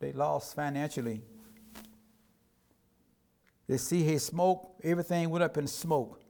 They 0.00 0.12
lost 0.12 0.54
financially. 0.54 1.22
They 3.68 3.78
see 3.78 4.02
his 4.02 4.26
smoke, 4.26 4.74
everything 4.84 5.30
went 5.30 5.44
up 5.44 5.56
in 5.56 5.66
smoke. 5.66 6.21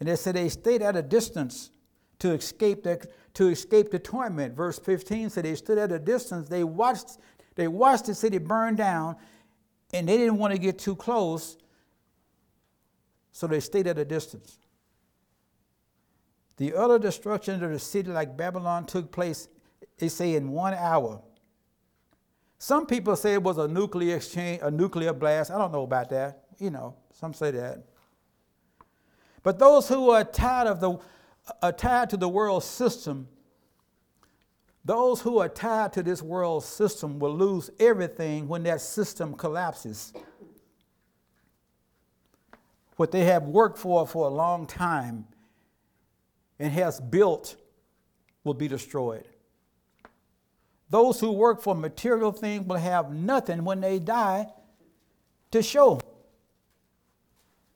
And 0.00 0.08
they 0.08 0.16
said 0.16 0.36
they 0.36 0.48
stayed 0.48 0.82
at 0.82 0.96
a 0.96 1.02
distance 1.02 1.70
to 2.18 2.32
escape 2.32 2.82
the, 2.82 3.06
to 3.34 3.48
escape 3.48 3.90
the 3.90 3.98
torment. 3.98 4.54
Verse 4.54 4.78
15 4.78 5.30
said 5.30 5.44
they 5.44 5.54
stood 5.54 5.78
at 5.78 5.92
a 5.92 5.98
distance. 5.98 6.48
They 6.48 6.64
watched, 6.64 7.18
they 7.54 7.68
watched 7.68 8.06
the 8.06 8.14
city 8.14 8.38
burn 8.38 8.76
down, 8.76 9.16
and 9.92 10.08
they 10.08 10.16
didn't 10.16 10.38
want 10.38 10.52
to 10.52 10.58
get 10.58 10.78
too 10.78 10.96
close, 10.96 11.56
so 13.32 13.46
they 13.46 13.60
stayed 13.60 13.86
at 13.86 13.98
a 13.98 14.04
distance. 14.04 14.58
The 16.56 16.74
utter 16.74 16.98
destruction 16.98 17.62
of 17.62 17.70
the 17.70 17.78
city 17.78 18.10
like 18.10 18.36
Babylon 18.36 18.86
took 18.86 19.10
place, 19.10 19.48
they 19.98 20.08
say, 20.08 20.34
in 20.34 20.50
one 20.50 20.74
hour. 20.74 21.20
Some 22.58 22.86
people 22.86 23.16
say 23.16 23.34
it 23.34 23.42
was 23.42 23.58
a 23.58 23.68
nuclear 23.68 24.16
exchange, 24.16 24.60
a 24.62 24.70
nuclear 24.70 25.12
blast. 25.12 25.50
I 25.50 25.58
don't 25.58 25.72
know 25.72 25.82
about 25.82 26.08
that. 26.10 26.44
You 26.58 26.70
know, 26.70 26.96
some 27.12 27.34
say 27.34 27.50
that. 27.50 27.84
But 29.44 29.58
those 29.58 29.86
who 29.88 30.10
are 30.10 30.24
tired 30.24 30.66
of 30.66 30.80
the, 30.80 30.98
are 31.62 31.72
tied 31.72 32.10
to 32.10 32.16
the 32.16 32.28
world 32.28 32.64
system, 32.64 33.28
those 34.84 35.20
who 35.20 35.38
are 35.38 35.48
tied 35.48 35.92
to 35.92 36.02
this 36.02 36.22
world 36.22 36.64
system 36.64 37.18
will 37.18 37.34
lose 37.36 37.70
everything 37.78 38.48
when 38.48 38.64
that 38.64 38.80
system 38.80 39.34
collapses. 39.34 40.12
What 42.96 43.12
they 43.12 43.24
have 43.24 43.44
worked 43.44 43.78
for 43.78 44.06
for 44.06 44.26
a 44.26 44.30
long 44.30 44.66
time 44.66 45.26
and 46.58 46.72
has 46.72 46.98
built 46.98 47.56
will 48.44 48.54
be 48.54 48.68
destroyed. 48.68 49.28
Those 50.88 51.20
who 51.20 51.32
work 51.32 51.60
for 51.60 51.74
material 51.74 52.32
things 52.32 52.66
will 52.66 52.76
have 52.76 53.12
nothing 53.12 53.64
when 53.64 53.80
they 53.80 53.98
die 53.98 54.46
to 55.50 55.62
show. 55.62 56.00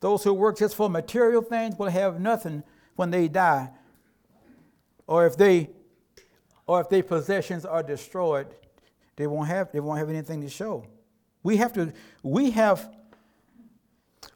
Those 0.01 0.23
who 0.25 0.33
work 0.33 0.59
just 0.59 0.77
for 0.77 0.89
material 0.89 1.43
things 1.43 1.77
will 1.79 1.91
have 1.91 2.21
nothing 2.21 2.63
when 2.97 3.11
they 3.11 3.29
die. 3.29 3.71
Or 5.07 5.27
if 5.27 5.37
they 5.37 5.71
or 6.67 6.83
if 6.83 6.91
their 6.91 7.03
possessions 7.03 7.65
are 7.65 7.83
destroyed, 7.83 8.47
they 9.17 9.27
won't 9.27 9.49
have 9.49 9.73
they 9.73 9.81
won't 9.81 9.99
have 9.99 10.11
anything 10.11 10.41
to 10.43 10.49
show. 10.49 10.87
We 11.43 11.57
have 11.57 11.73
to 11.75 11.93
we 12.23 12.51
have 12.51 12.89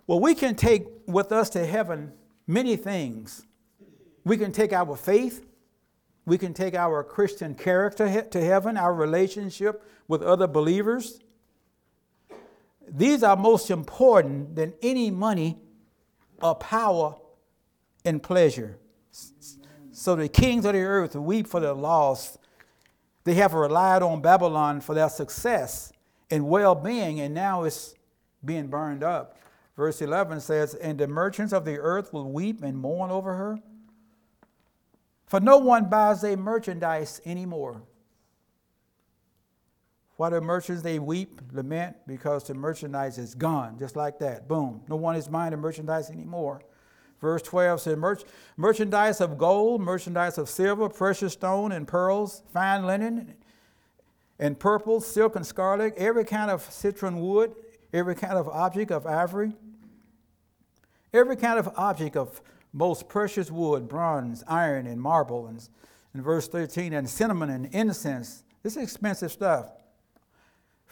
well 0.07 0.21
we 0.21 0.35
can 0.35 0.55
take 0.55 0.87
with 1.07 1.31
us 1.31 1.51
to 1.51 1.65
heaven 1.65 2.13
many 2.47 2.77
things. 2.77 3.47
We 4.25 4.37
can 4.37 4.53
take 4.53 4.73
our 4.73 4.97
faith, 4.97 5.45
we 6.25 6.39
can 6.39 6.55
take 6.55 6.75
our 6.75 7.03
Christian 7.03 7.55
character 7.55 8.23
to 8.23 8.41
heaven, 8.41 8.77
our 8.77 8.95
relationship 8.95 9.85
with 10.09 10.23
other 10.23 10.47
believers. 10.47 11.21
These 12.95 13.23
are 13.23 13.37
most 13.37 13.71
important 13.71 14.55
than 14.55 14.75
any 14.83 15.11
money 15.11 15.59
or 16.43 16.55
power 16.55 17.17
and 18.05 18.23
pleasure. 18.23 18.79
So 19.93 20.15
the 20.15 20.29
kings 20.29 20.65
of 20.65 20.75
the 20.75 20.81
earth 20.81 21.17
weep 21.17 21.47
for 21.47 21.61
their 21.61 21.73
loss. 21.73 22.39
They 23.25 23.35
have 23.35 23.55
relied 23.55 24.03
on 24.03 24.21
Babylon 24.21 24.81
for 24.81 24.95
their 24.95 25.09
success 25.09 25.93
and 26.31 26.49
well 26.49 26.75
being, 26.75 27.21
and 27.21 27.35
now 27.35 27.65
it's 27.65 27.95
being 28.45 28.67
burned 28.67 29.03
up. 29.03 29.39
Verse 29.77 30.03
11 30.03 30.41
says, 30.41 30.75
And 30.75 30.99
the 30.99 31.07
merchants 31.07 31.53
of 31.53 31.65
the 31.65 31.79
earth 31.79 32.13
will 32.13 32.31
weep 32.31 32.63
and 32.63 32.77
mourn 32.77 33.11
over 33.11 33.35
her 33.35 33.59
for 35.33 35.41
no 35.41 35.57
one 35.57 35.87
buys 35.87 36.21
their 36.21 36.37
merchandise 36.37 37.19
anymore. 37.25 37.81
Why 40.23 40.31
do 40.31 40.41
merchants 40.41 40.83
they 40.83 41.01
weep, 41.01 41.41
lament? 41.53 41.97
Because 42.07 42.45
the 42.45 42.55
merchandise 42.55 43.19
is 43.19 43.35
gone, 43.35 43.77
just 43.77 43.97
like 43.97 44.21
that. 44.21 44.47
Boom. 44.47 44.81
No 44.89 44.95
one 44.95 45.17
is 45.17 45.27
buying 45.27 45.51
the 45.51 45.57
merchandise 45.57 46.11
anymore. 46.11 46.63
Verse 47.21 47.43
12 47.43 47.81
says, 47.81 47.97
Merch- 47.97 48.23
merchandise 48.57 49.21
of 49.21 49.37
gold, 49.37 49.81
merchandise 49.81 50.39
of 50.39 50.49
silver, 50.49 50.89
precious 50.89 51.33
stone 51.33 51.73
and 51.73 51.89
pearls, 51.89 52.45
fine 52.53 52.87
linen 52.87 53.35
and 54.39 54.61
purple, 54.61 55.01
silk 55.01 55.35
and 55.35 55.45
scarlet, 55.45 55.93
every 55.97 56.25
kind 56.25 56.53
of 56.53 56.63
citron 56.71 57.21
wood, 57.21 57.57
every 57.93 58.15
kind 58.15 58.35
of 58.35 58.47
object 58.47 58.93
of 58.93 59.09
ivory, 59.09 59.53
every 61.13 61.35
kind 61.35 61.59
of 61.59 61.69
object 61.77 62.17
of 62.17 62.41
most 62.73 63.09
precious 63.09 63.51
wood, 63.51 63.89
bronze, 63.89 64.45
iron, 64.47 64.87
and 64.87 65.01
marble. 65.01 65.49
And 65.49 66.23
verse 66.23 66.47
13, 66.47 66.93
and 66.93 67.11
cinnamon 67.11 67.51
and 67.51 67.67
incense. 67.75 68.45
This 68.63 68.77
is 68.77 68.85
expensive 68.85 69.33
stuff. 69.33 69.73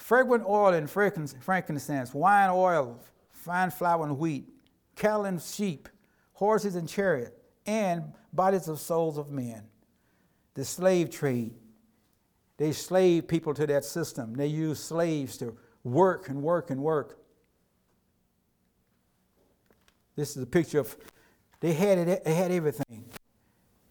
Fragrant 0.00 0.44
oil 0.48 0.72
and 0.72 0.90
frankincense, 0.90 2.14
wine 2.14 2.48
oil, 2.50 2.98
fine 3.32 3.70
flour 3.70 4.04
and 4.04 4.18
wheat, 4.18 4.48
cattle 4.96 5.26
and 5.26 5.40
sheep, 5.40 5.88
horses 6.32 6.74
and 6.74 6.88
chariot, 6.88 7.36
and 7.66 8.12
bodies 8.32 8.66
of 8.66 8.80
souls 8.80 9.18
of 9.18 9.30
men. 9.30 9.62
The 10.54 10.64
slave 10.64 11.10
trade. 11.10 11.54
They 12.56 12.72
slave 12.72 13.28
people 13.28 13.52
to 13.54 13.66
that 13.66 13.84
system. 13.84 14.34
They 14.34 14.46
use 14.46 14.80
slaves 14.80 15.36
to 15.36 15.56
work 15.84 16.28
and 16.28 16.42
work 16.42 16.70
and 16.70 16.80
work. 16.82 17.18
This 20.16 20.36
is 20.36 20.42
a 20.42 20.46
picture 20.46 20.80
of 20.80 20.96
they 21.60 21.74
had 21.74 21.98
it, 21.98 22.24
they 22.24 22.34
had 22.34 22.50
everything. 22.50 23.04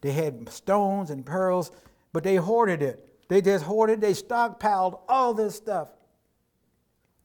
They 0.02 0.12
had 0.12 0.50
stones 0.50 1.12
and 1.12 1.24
pearls, 1.24 1.72
but 2.14 2.24
they 2.24 2.36
hoarded 2.38 2.82
it. 2.82 3.28
They 3.30 3.42
just 3.42 3.64
hoarded, 3.64 4.02
they 4.02 4.14
stockpiled 4.14 5.02
all 5.08 5.36
this 5.36 5.56
stuff. 5.56 5.90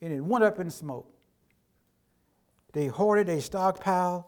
And 0.04 0.12
it 0.12 0.20
went 0.20 0.44
up 0.44 0.60
in 0.60 0.68
smoke. 0.68 1.10
They 2.74 2.88
hoarded, 2.88 3.28
they 3.28 3.38
stockpiled, 3.38 4.26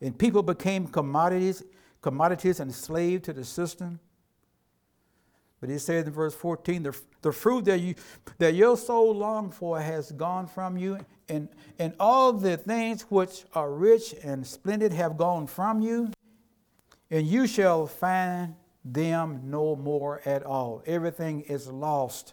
and 0.00 0.18
people 0.18 0.42
became 0.42 0.86
commodities, 0.86 1.62
commodities 2.00 2.58
and 2.58 2.70
enslaved 2.70 3.24
to 3.24 3.34
the 3.34 3.44
system. 3.44 4.00
But 5.60 5.68
he 5.68 5.76
says 5.76 6.06
in 6.06 6.14
verse 6.14 6.34
14, 6.34 6.84
the, 6.84 6.98
the 7.20 7.30
fruit 7.30 7.66
that, 7.66 7.80
you, 7.80 7.94
that 8.38 8.54
your 8.54 8.78
soul 8.78 9.14
longed 9.14 9.52
for 9.52 9.78
has 9.78 10.12
gone 10.12 10.46
from 10.46 10.78
you, 10.78 10.98
and, 11.28 11.50
and 11.78 11.92
all 12.00 12.32
the 12.32 12.56
things 12.56 13.02
which 13.10 13.44
are 13.52 13.70
rich 13.70 14.14
and 14.24 14.46
splendid 14.46 14.94
have 14.94 15.18
gone 15.18 15.46
from 15.46 15.82
you, 15.82 16.10
and 17.10 17.26
you 17.26 17.46
shall 17.46 17.86
find 17.86 18.54
them 18.82 19.42
no 19.44 19.76
more 19.76 20.22
at 20.24 20.42
all. 20.42 20.82
Everything 20.86 21.42
is 21.42 21.68
lost. 21.68 22.32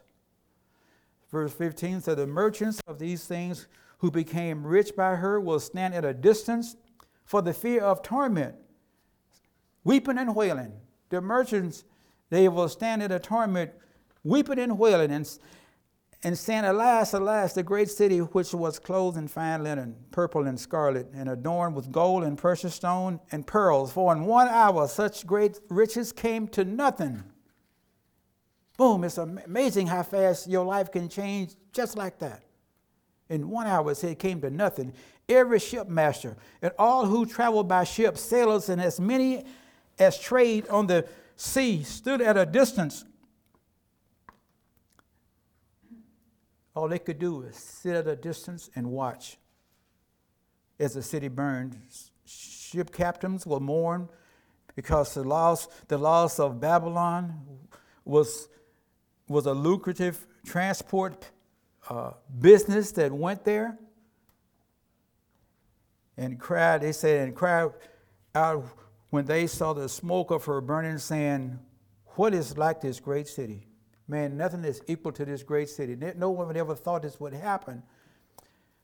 Verse 1.33 1.51
15 1.51 2.01
says, 2.01 2.15
The 2.15 2.27
merchants 2.27 2.79
of 2.85 2.99
these 2.99 3.25
things 3.25 3.67
who 3.97 4.11
became 4.11 4.65
rich 4.65 4.95
by 4.95 5.15
her 5.15 5.41
will 5.41 5.59
stand 5.59 5.95
at 5.95 6.05
a 6.05 6.13
distance 6.13 6.75
for 7.25 7.41
the 7.41 7.55
fear 7.55 7.81
of 7.81 8.03
torment, 8.03 8.53
weeping 9.83 10.19
and 10.19 10.35
wailing. 10.35 10.73
The 11.09 11.21
merchants 11.21 11.85
they 12.29 12.47
will 12.47 12.69
stand 12.69 13.01
at 13.01 13.11
a 13.11 13.17
torment, 13.17 13.71
weeping 14.23 14.59
and 14.59 14.77
wailing, 14.77 15.09
and, 15.09 15.39
and 16.21 16.37
saying, 16.37 16.65
Alas, 16.65 17.13
alas, 17.13 17.53
the 17.53 17.63
great 17.63 17.89
city 17.89 18.19
which 18.19 18.53
was 18.53 18.77
clothed 18.77 19.17
in 19.17 19.27
fine 19.27 19.63
linen, 19.63 19.95
purple 20.11 20.45
and 20.45 20.59
scarlet, 20.59 21.07
and 21.15 21.27
adorned 21.27 21.75
with 21.75 21.91
gold 21.91 22.23
and 22.23 22.37
precious 22.37 22.75
stone 22.75 23.19
and 23.31 23.47
pearls. 23.47 23.91
For 23.91 24.13
in 24.13 24.25
one 24.25 24.49
hour 24.49 24.87
such 24.87 25.25
great 25.25 25.59
riches 25.69 26.11
came 26.11 26.47
to 26.49 26.63
nothing. 26.63 27.23
Boom, 28.77 29.03
it's 29.03 29.17
amazing 29.17 29.87
how 29.87 30.03
fast 30.03 30.47
your 30.47 30.65
life 30.65 30.91
can 30.91 31.07
change 31.07 31.55
just 31.71 31.95
like 31.95 32.19
that. 32.19 32.43
In 33.29 33.49
one 33.49 33.67
hour, 33.67 33.91
it 33.91 33.95
said 33.95 34.19
came 34.19 34.41
to 34.41 34.49
nothing. 34.49 34.93
Every 35.29 35.59
shipmaster 35.59 36.35
and 36.61 36.73
all 36.77 37.05
who 37.05 37.25
traveled 37.25 37.67
by 37.67 37.83
ship, 37.83 38.17
sailors, 38.17 38.69
and 38.69 38.81
as 38.81 38.99
many 38.99 39.45
as 39.99 40.19
trade 40.19 40.67
on 40.67 40.87
the 40.87 41.07
sea 41.35 41.83
stood 41.83 42.21
at 42.21 42.37
a 42.37 42.45
distance. 42.45 43.05
All 46.75 46.87
they 46.87 46.99
could 46.99 47.19
do 47.19 47.35
was 47.35 47.55
sit 47.55 47.95
at 47.95 48.07
a 48.07 48.15
distance 48.15 48.69
and 48.75 48.87
watch 48.87 49.37
as 50.79 50.93
the 50.93 51.03
city 51.03 51.27
burned. 51.27 51.79
Ship 52.25 52.91
captains 52.91 53.45
will 53.45 53.59
mourn 53.59 54.09
because 54.75 55.13
the 55.13 55.23
loss, 55.23 55.67
the 55.87 55.97
loss 55.97 56.39
of 56.39 56.59
Babylon 56.59 57.39
was, 58.03 58.49
was 59.27 59.45
a 59.45 59.53
lucrative 59.53 60.25
transport 60.45 61.31
uh, 61.89 62.11
business 62.39 62.91
that 62.93 63.11
went 63.11 63.43
there. 63.43 63.77
And 66.17 66.39
cried, 66.39 66.81
they 66.81 66.91
said, 66.91 67.27
and 67.27 67.35
cried 67.35 67.71
out 68.35 68.65
when 69.09 69.25
they 69.25 69.47
saw 69.47 69.73
the 69.73 69.89
smoke 69.89 70.31
of 70.31 70.45
her 70.45 70.61
burning, 70.61 70.97
saying, 70.97 71.59
What 72.15 72.33
is 72.33 72.57
like 72.57 72.81
this 72.81 72.99
great 72.99 73.27
city? 73.27 73.67
Man, 74.07 74.37
nothing 74.37 74.63
is 74.63 74.81
equal 74.87 75.11
to 75.13 75.25
this 75.25 75.43
great 75.43 75.69
city. 75.69 75.97
No 76.15 76.29
one 76.29 76.55
ever 76.55 76.75
thought 76.75 77.03
this 77.03 77.19
would 77.19 77.33
happen. 77.33 77.83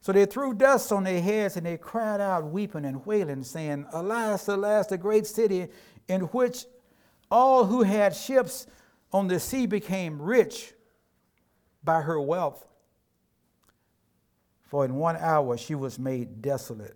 So 0.02 0.14
they 0.14 0.26
threw 0.26 0.54
dust 0.54 0.92
on 0.92 1.04
their 1.04 1.22
heads 1.22 1.58
and 1.58 1.66
they 1.66 1.78
cried 1.78 2.22
out, 2.22 2.46
weeping 2.46 2.86
and 2.86 3.06
wailing, 3.06 3.44
saying, 3.44 3.86
Alas, 3.92 4.48
alas, 4.48 4.88
the 4.88 4.98
great 4.98 5.28
city 5.28 5.68
in 6.08 6.22
which 6.22 6.66
all 7.30 7.66
who 7.66 7.84
had 7.84 8.16
ships 8.16 8.66
on 9.12 9.28
the 9.28 9.40
sea 9.40 9.66
became 9.66 10.22
rich 10.22 10.74
by 11.84 12.02
her 12.02 12.20
wealth. 12.20 12.66
For 14.64 14.86
in 14.86 14.96
one 14.96 15.18
hour 15.18 15.58
she 15.58 15.74
was 15.76 15.98
made 15.98 16.42
desolate. 16.42 16.96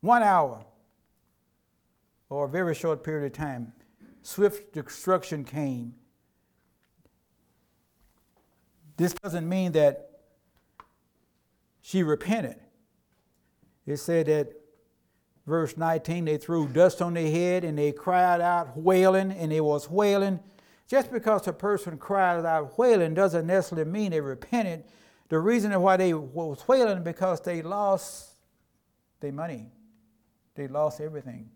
One 0.00 0.22
hour 0.22 0.64
or 2.28 2.46
a 2.46 2.48
very 2.48 2.74
short 2.74 3.04
period 3.04 3.26
of 3.26 3.32
time, 3.32 3.72
swift 4.22 4.72
destruction 4.72 5.44
came. 5.44 5.94
This 8.96 9.12
doesn't 9.12 9.48
mean 9.48 9.72
that 9.72 10.10
she 11.82 12.02
repented. 12.02 12.56
It 13.86 13.98
said 13.98 14.26
that, 14.26 14.52
verse 15.46 15.76
19, 15.76 16.24
they 16.24 16.38
threw 16.38 16.66
dust 16.66 17.00
on 17.00 17.14
their 17.14 17.30
head 17.30 17.62
and 17.62 17.78
they 17.78 17.92
cried 17.92 18.40
out 18.40 18.76
wailing, 18.76 19.30
and 19.30 19.52
they 19.52 19.60
was 19.60 19.88
wailing. 19.88 20.40
Just 20.88 21.12
because 21.12 21.46
a 21.48 21.52
person 21.52 21.98
cries 21.98 22.44
out 22.44 22.78
wailing 22.78 23.14
doesn't 23.14 23.46
necessarily 23.46 23.90
mean 23.90 24.12
they 24.12 24.20
repented. 24.20 24.84
The 25.28 25.38
reason 25.38 25.78
why 25.80 25.96
they 25.96 26.14
was 26.14 26.66
wailing 26.68 27.02
because 27.02 27.40
they 27.40 27.62
lost 27.62 28.30
their 29.20 29.32
money. 29.32 29.66
They 30.54 30.68
lost 30.68 31.00
everything. 31.00 31.50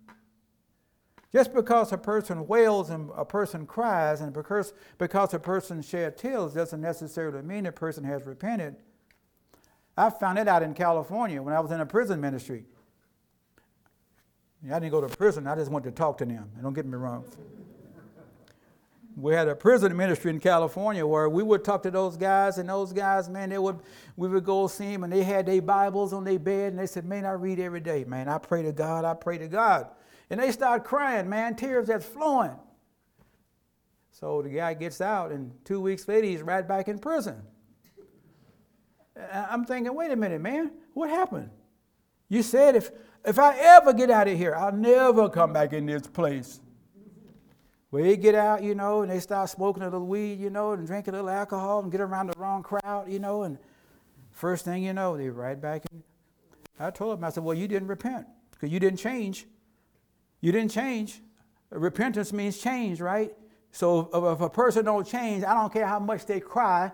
Just 1.33 1.55
because 1.55 1.93
a 1.93 1.99
person 1.99 2.49
wails 2.49 2.91
and 2.91 3.11
a 3.17 3.25
person 3.25 3.65
cries 3.65 4.21
and 4.21 4.33
because, 4.33 4.73
because 4.99 5.33
a 5.33 5.39
person 5.39 5.81
sheds 5.81 6.21
tears 6.21 6.55
doesn't 6.55 6.81
necessarily 6.81 7.41
mean 7.43 7.67
a 7.67 7.73
person 7.73 8.03
has 8.03 8.27
repented. 8.27 8.75
I 9.97 10.11
found 10.11 10.39
it 10.39 10.49
out 10.49 10.65
in 10.65 10.75
California 10.75 11.41
when 11.41 11.55
I 11.55 11.61
was 11.61 11.71
in 11.71 11.81
a 11.81 11.87
prison 11.87 12.21
ministry. 12.21 12.65
I 14.69 14.81
didn't 14.81 14.91
go 14.91 15.01
to 15.01 15.17
prison, 15.17 15.47
I 15.47 15.55
just 15.55 15.71
went 15.71 15.85
to 15.85 15.93
talk 15.93 16.19
to 16.19 16.25
them. 16.25 16.51
don't 16.61 16.75
get 16.75 16.85
me 16.85 16.97
wrong. 16.97 17.25
We 19.21 19.35
had 19.35 19.49
a 19.49 19.55
prison 19.55 19.97
ministry 19.97 20.31
in 20.31 20.41
California 20.41 21.07
where 21.07 21.29
we 21.29 21.43
would 21.43 21.65
talk 21.65 21.83
to 21.85 21.91
those 21.91 22.17
guys, 22.17 22.59
and 22.59 22.69
those 22.69 22.93
guys, 22.93 23.29
man, 23.29 23.51
they 23.51 23.59
would 23.59 23.79
we 24.17 24.29
would 24.29 24.45
go 24.45 24.67
see 24.67 24.93
them, 24.93 25.05
and 25.05 25.13
they 25.13 25.23
had 25.23 25.47
their 25.47 25.63
Bibles 25.63 26.13
on 26.13 26.25
their 26.25 26.39
bed, 26.39 26.73
and 26.73 26.79
they 26.79 26.87
said, 26.87 27.05
"Man, 27.05 27.25
I 27.25 27.33
read 27.33 27.61
every 27.61 27.81
day, 27.81 28.05
man. 28.05 28.29
I 28.29 28.39
pray 28.39 28.63
to 28.63 28.73
God. 28.73 29.05
I 29.05 29.15
pray 29.15 29.39
to 29.39 29.49
God." 29.49 29.89
And 30.31 30.39
they 30.39 30.53
start 30.53 30.85
crying, 30.85 31.29
man, 31.29 31.57
tears 31.57 31.89
that's 31.89 32.07
flowing. 32.07 32.57
So 34.13 34.43
the 34.43 34.51
guy 34.51 34.75
gets 34.75 35.01
out, 35.01 35.33
and 35.33 35.53
two 35.65 35.81
weeks 35.81 36.07
later, 36.07 36.27
he's 36.27 36.43
right 36.43 36.67
back 36.67 36.89
in 36.89 36.99
prison. 36.99 37.43
I'm 39.33 39.65
thinking, 39.65 39.95
wait 39.95 40.11
a 40.11 40.17
minute, 40.17 40.41
man, 40.41 40.71
what 40.95 41.11
happened? 41.11 41.51
You 42.29 42.43
said 42.43 42.77
if, 42.77 42.91
if 43.25 43.39
I 43.39 43.57
ever 43.59 43.93
get 43.93 44.11
out 44.11 44.29
of 44.29 44.37
here, 44.37 44.55
I'll 44.55 44.73
never 44.73 45.29
come 45.29 45.53
back 45.53 45.73
in 45.73 45.87
this 45.87 46.07
place. 46.07 46.61
Well, 47.91 48.05
they 48.05 48.17
get 48.17 48.37
out, 48.37 48.63
you 48.63 48.75
know, 48.75 49.03
and 49.03 49.11
they 49.11 49.19
start 49.19 49.51
smoking 49.51 49.83
a 49.83 49.87
little 49.87 50.07
weed, 50.07 50.39
you 50.39 50.49
know, 50.49 50.73
and 50.73 50.87
drinking 50.87 51.15
a 51.15 51.17
little 51.17 51.31
alcohol 51.31 51.81
and 51.81 51.91
get 51.91 52.01
around 52.01 52.29
the 52.29 52.39
wrong 52.39 52.63
crowd, 52.63 53.11
you 53.11 53.19
know, 53.19 53.43
and 53.43 53.59
first 54.31 54.65
thing 54.65 54.85
you 54.85 54.93
know, 54.93 55.17
they're 55.17 55.33
right 55.33 55.61
back 55.61 55.83
in. 55.91 56.03
I 56.79 56.91
told 56.91 57.19
them, 57.19 57.25
I 57.25 57.31
said, 57.31 57.43
well, 57.43 57.57
you 57.57 57.67
didn't 57.67 57.89
repent 57.89 58.27
because 58.53 58.71
you 58.71 58.79
didn't 58.79 58.99
change. 58.99 59.47
You 60.41 60.53
didn't 60.53 60.71
change. 60.71 61.21
Repentance 61.71 62.33
means 62.33 62.59
change, 62.59 63.01
right? 63.01 63.33
So 63.73 64.09
if 64.33 64.41
a 64.41 64.49
person 64.49 64.85
don't 64.85 65.07
change, 65.07 65.45
I 65.45 65.55
don't 65.55 65.73
care 65.73 65.87
how 65.87 65.99
much 65.99 66.27
they 66.27 66.41
cry. 66.41 66.93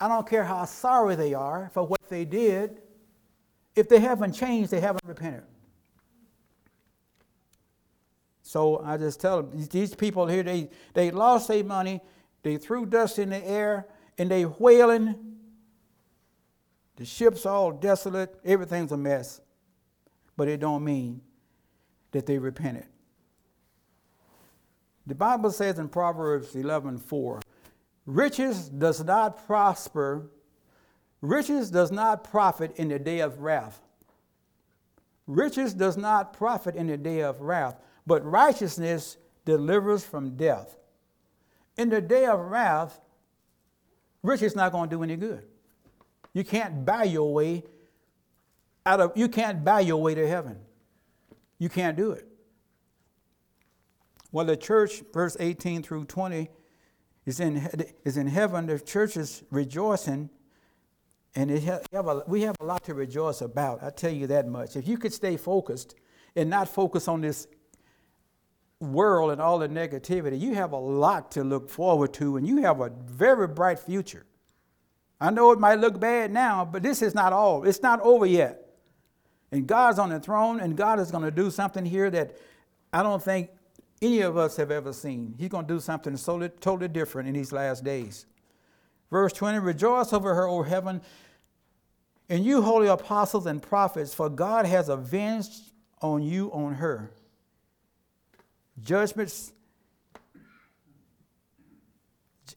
I 0.00 0.08
don't 0.08 0.26
care 0.26 0.44
how 0.44 0.64
sorry 0.64 1.16
they 1.16 1.34
are 1.34 1.70
for 1.74 1.84
what 1.84 2.00
they 2.08 2.24
did. 2.24 2.80
If 3.76 3.88
they 3.88 4.00
haven't 4.00 4.32
changed, 4.32 4.70
they 4.70 4.80
haven't 4.80 5.04
repented. 5.04 5.44
So 8.50 8.82
I 8.84 8.96
just 8.96 9.20
tell 9.20 9.44
them, 9.44 9.68
these 9.70 9.94
people 9.94 10.26
here, 10.26 10.42
they, 10.42 10.70
they 10.92 11.12
lost 11.12 11.46
their 11.46 11.62
money, 11.62 12.00
they 12.42 12.56
threw 12.56 12.84
dust 12.84 13.20
in 13.20 13.30
the 13.30 13.48
air, 13.48 13.86
and 14.18 14.28
they 14.28 14.44
wailing. 14.44 15.14
The 16.96 17.04
ship's 17.04 17.46
all 17.46 17.70
desolate, 17.70 18.34
everything's 18.44 18.90
a 18.90 18.96
mess. 18.96 19.40
But 20.36 20.48
it 20.48 20.58
don't 20.58 20.82
mean 20.82 21.20
that 22.10 22.26
they 22.26 22.38
repented. 22.38 22.86
The 25.06 25.14
Bible 25.14 25.52
says 25.52 25.78
in 25.78 25.88
Proverbs 25.88 26.52
11 26.56 26.98
4, 26.98 27.40
riches 28.04 28.68
does 28.68 29.04
not 29.04 29.46
prosper, 29.46 30.28
riches 31.20 31.70
does 31.70 31.92
not 31.92 32.24
profit 32.24 32.72
in 32.74 32.88
the 32.88 32.98
day 32.98 33.20
of 33.20 33.38
wrath. 33.42 33.80
Riches 35.28 35.72
does 35.72 35.96
not 35.96 36.32
profit 36.32 36.74
in 36.74 36.88
the 36.88 36.96
day 36.96 37.20
of 37.20 37.40
wrath, 37.40 37.76
but 38.10 38.24
righteousness 38.24 39.18
delivers 39.44 40.04
from 40.04 40.36
death. 40.36 40.76
In 41.76 41.90
the 41.90 42.00
day 42.00 42.26
of 42.26 42.40
wrath, 42.40 43.00
riches 44.24 44.56
not 44.56 44.72
going 44.72 44.90
to 44.90 44.96
do 44.96 45.04
any 45.04 45.14
good. 45.14 45.46
You 46.32 46.42
can't 46.42 46.84
buy 46.84 47.04
your 47.04 47.32
way 47.32 47.62
out 48.84 48.98
of 48.98 49.12
you 49.14 49.28
can't 49.28 49.64
buy 49.64 49.78
your 49.78 50.02
way 50.02 50.16
to 50.16 50.26
heaven. 50.26 50.58
You 51.60 51.68
can't 51.68 51.96
do 51.96 52.10
it. 52.10 52.26
Well, 54.32 54.44
the 54.44 54.56
church, 54.56 55.04
verse 55.12 55.36
18 55.38 55.84
through 55.84 56.06
20, 56.06 56.50
is 57.26 57.38
in, 57.38 57.58
is 58.04 58.16
in 58.16 58.26
heaven. 58.26 58.66
The 58.66 58.80
church 58.80 59.16
is 59.16 59.44
rejoicing, 59.52 60.30
and 61.36 61.48
have 61.48 62.08
a, 62.08 62.24
we 62.26 62.42
have 62.42 62.56
a 62.58 62.64
lot 62.64 62.82
to 62.86 62.94
rejoice 62.94 63.40
about. 63.40 63.84
I 63.84 63.90
tell 63.90 64.10
you 64.12 64.26
that 64.26 64.48
much. 64.48 64.74
If 64.74 64.88
you 64.88 64.98
could 64.98 65.12
stay 65.12 65.36
focused 65.36 65.94
and 66.34 66.50
not 66.50 66.66
focus 66.66 67.06
on 67.06 67.20
this 67.20 67.46
world 68.80 69.30
and 69.30 69.40
all 69.40 69.58
the 69.58 69.68
negativity, 69.68 70.40
you 70.40 70.54
have 70.54 70.72
a 70.72 70.78
lot 70.78 71.30
to 71.32 71.44
look 71.44 71.68
forward 71.68 72.12
to, 72.14 72.36
and 72.36 72.46
you 72.46 72.58
have 72.62 72.80
a 72.80 72.90
very 72.90 73.46
bright 73.46 73.78
future. 73.78 74.24
I 75.20 75.30
know 75.30 75.52
it 75.52 75.60
might 75.60 75.78
look 75.78 76.00
bad 76.00 76.32
now, 76.32 76.64
but 76.64 76.82
this 76.82 77.02
is 77.02 77.14
not 77.14 77.32
all. 77.32 77.64
It's 77.64 77.82
not 77.82 78.00
over 78.00 78.24
yet. 78.24 78.66
And 79.52 79.66
God's 79.66 79.98
on 79.98 80.08
the 80.08 80.18
throne, 80.18 80.60
and 80.60 80.76
God 80.76 80.98
is 80.98 81.10
going 81.10 81.24
to 81.24 81.30
do 81.30 81.50
something 81.50 81.84
here 81.84 82.10
that 82.10 82.36
I 82.92 83.02
don't 83.02 83.22
think 83.22 83.50
any 84.00 84.22
of 84.22 84.38
us 84.38 84.56
have 84.56 84.70
ever 84.70 84.92
seen. 84.92 85.34
He's 85.38 85.50
going 85.50 85.66
to 85.66 85.74
do 85.74 85.80
something 85.80 86.16
totally, 86.16 86.88
different 86.88 87.28
in 87.28 87.34
these 87.34 87.52
last 87.52 87.84
days. 87.84 88.26
Verse 89.10 89.32
20 89.34 89.58
Rejoice 89.58 90.12
over 90.12 90.34
her, 90.34 90.48
O 90.48 90.62
heaven, 90.62 91.02
and 92.30 92.44
you, 92.44 92.62
holy 92.62 92.86
apostles 92.86 93.44
and 93.44 93.60
prophets, 93.60 94.14
for 94.14 94.30
God 94.30 94.64
has 94.64 94.88
avenged 94.88 95.72
on 96.00 96.22
you 96.22 96.50
on 96.52 96.74
her. 96.74 97.10
Judgments, 98.82 99.52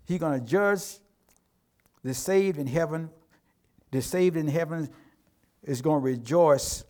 He's 0.06 0.20
going 0.20 0.40
to 0.40 0.46
judge 0.46 1.00
the 2.04 2.14
saved 2.14 2.58
in 2.58 2.68
heaven. 2.68 3.10
The 3.92 4.02
saved 4.02 4.36
in 4.36 4.48
heaven 4.48 4.90
is 5.64 5.82
going 5.82 6.02
to 6.02 6.06
rejoice 6.06 6.84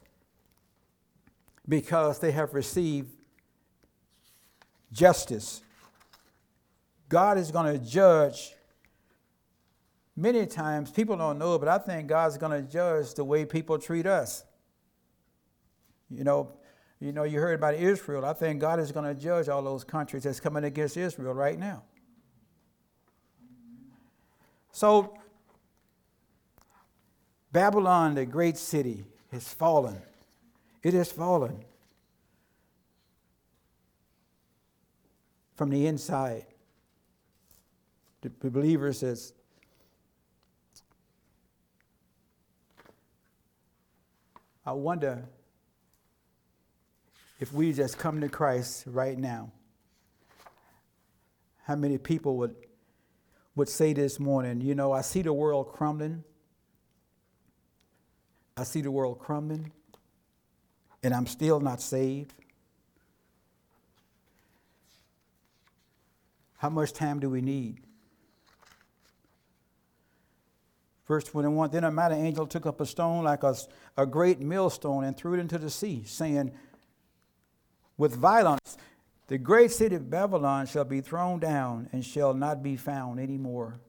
because 1.67 2.19
they 2.19 2.31
have 2.31 2.53
received 2.53 3.11
justice. 4.91 5.61
God 7.09 7.37
is 7.37 7.51
going 7.51 7.71
to 7.71 7.85
judge 7.85 8.53
many 10.15 10.45
times. 10.45 10.91
People 10.91 11.15
don't 11.15 11.37
know, 11.37 11.59
but 11.59 11.67
I 11.67 11.77
think 11.77 12.07
God's 12.07 12.37
going 12.37 12.51
to 12.51 12.67
judge 12.67 13.13
the 13.13 13.23
way 13.23 13.45
people 13.45 13.77
treat 13.77 14.05
us. 14.05 14.43
You 16.09 16.23
know, 16.23 16.51
you 17.03 17.11
know, 17.11 17.23
you 17.23 17.37
heard 17.37 17.55
about 17.55 17.75
Israel. 17.75 18.23
I 18.23 18.31
think 18.31 18.61
God 18.61 18.79
is 18.79 18.93
going 18.93 19.03
to 19.03 19.13
judge 19.13 19.49
all 19.49 19.61
those 19.61 19.83
countries 19.83 20.23
that's 20.23 20.39
coming 20.39 20.63
against 20.63 20.95
Israel 20.95 21.33
right 21.33 21.59
now. 21.59 21.83
So 24.71 25.13
Babylon, 27.51 28.15
the 28.15 28.25
great 28.25 28.57
city, 28.57 29.03
has 29.33 29.53
fallen. 29.53 30.01
It 30.81 30.93
has 30.93 31.11
fallen 31.11 31.65
from 35.55 35.71
the 35.71 35.85
inside. 35.87 36.45
The 38.21 38.49
believer 38.49 38.93
says, 38.93 39.33
I 44.65 44.71
wonder 44.71 45.25
if 47.43 47.51
we 47.51 47.73
just 47.73 47.97
come 47.97 48.21
to 48.21 48.29
Christ 48.29 48.85
right 48.87 49.17
now, 49.17 49.51
how 51.63 51.75
many 51.75 51.97
people 51.97 52.37
would, 52.37 52.55
would 53.53 53.67
say 53.67 53.91
this 53.91 54.17
morning, 54.17 54.61
you 54.61 54.73
know, 54.73 54.93
I 54.93 55.01
see 55.01 55.21
the 55.21 55.33
world 55.33 55.73
crumbling. 55.73 56.23
I 58.55 58.63
see 58.63 58.79
the 58.79 58.91
world 58.91 59.19
crumbling, 59.19 59.73
and 61.03 61.13
I'm 61.13 61.27
still 61.27 61.59
not 61.59 61.81
saved. 61.81 62.33
How 66.59 66.69
much 66.69 66.93
time 66.93 67.19
do 67.19 67.29
we 67.29 67.41
need? 67.41 67.81
Verse 71.09 71.25
21 71.25 71.71
Then 71.71 71.83
a 71.83 71.91
mighty 71.91 72.15
angel 72.15 72.47
took 72.47 72.65
up 72.65 72.79
a 72.79 72.85
stone 72.85 73.25
like 73.25 73.43
a, 73.43 73.53
a 73.97 74.05
great 74.05 74.39
millstone 74.39 75.03
and 75.03 75.17
threw 75.17 75.33
it 75.33 75.41
into 75.41 75.57
the 75.57 75.69
sea, 75.69 76.03
saying, 76.05 76.53
With 77.97 78.15
violence, 78.15 78.77
the 79.27 79.37
great 79.37 79.71
city 79.71 79.95
of 79.95 80.09
Babylon 80.09 80.65
shall 80.65 80.85
be 80.85 81.01
thrown 81.01 81.39
down 81.39 81.89
and 81.91 82.03
shall 82.03 82.33
not 82.33 82.61
be 82.63 82.75
found 82.75 83.19
any 83.19 83.37
more 83.37 83.79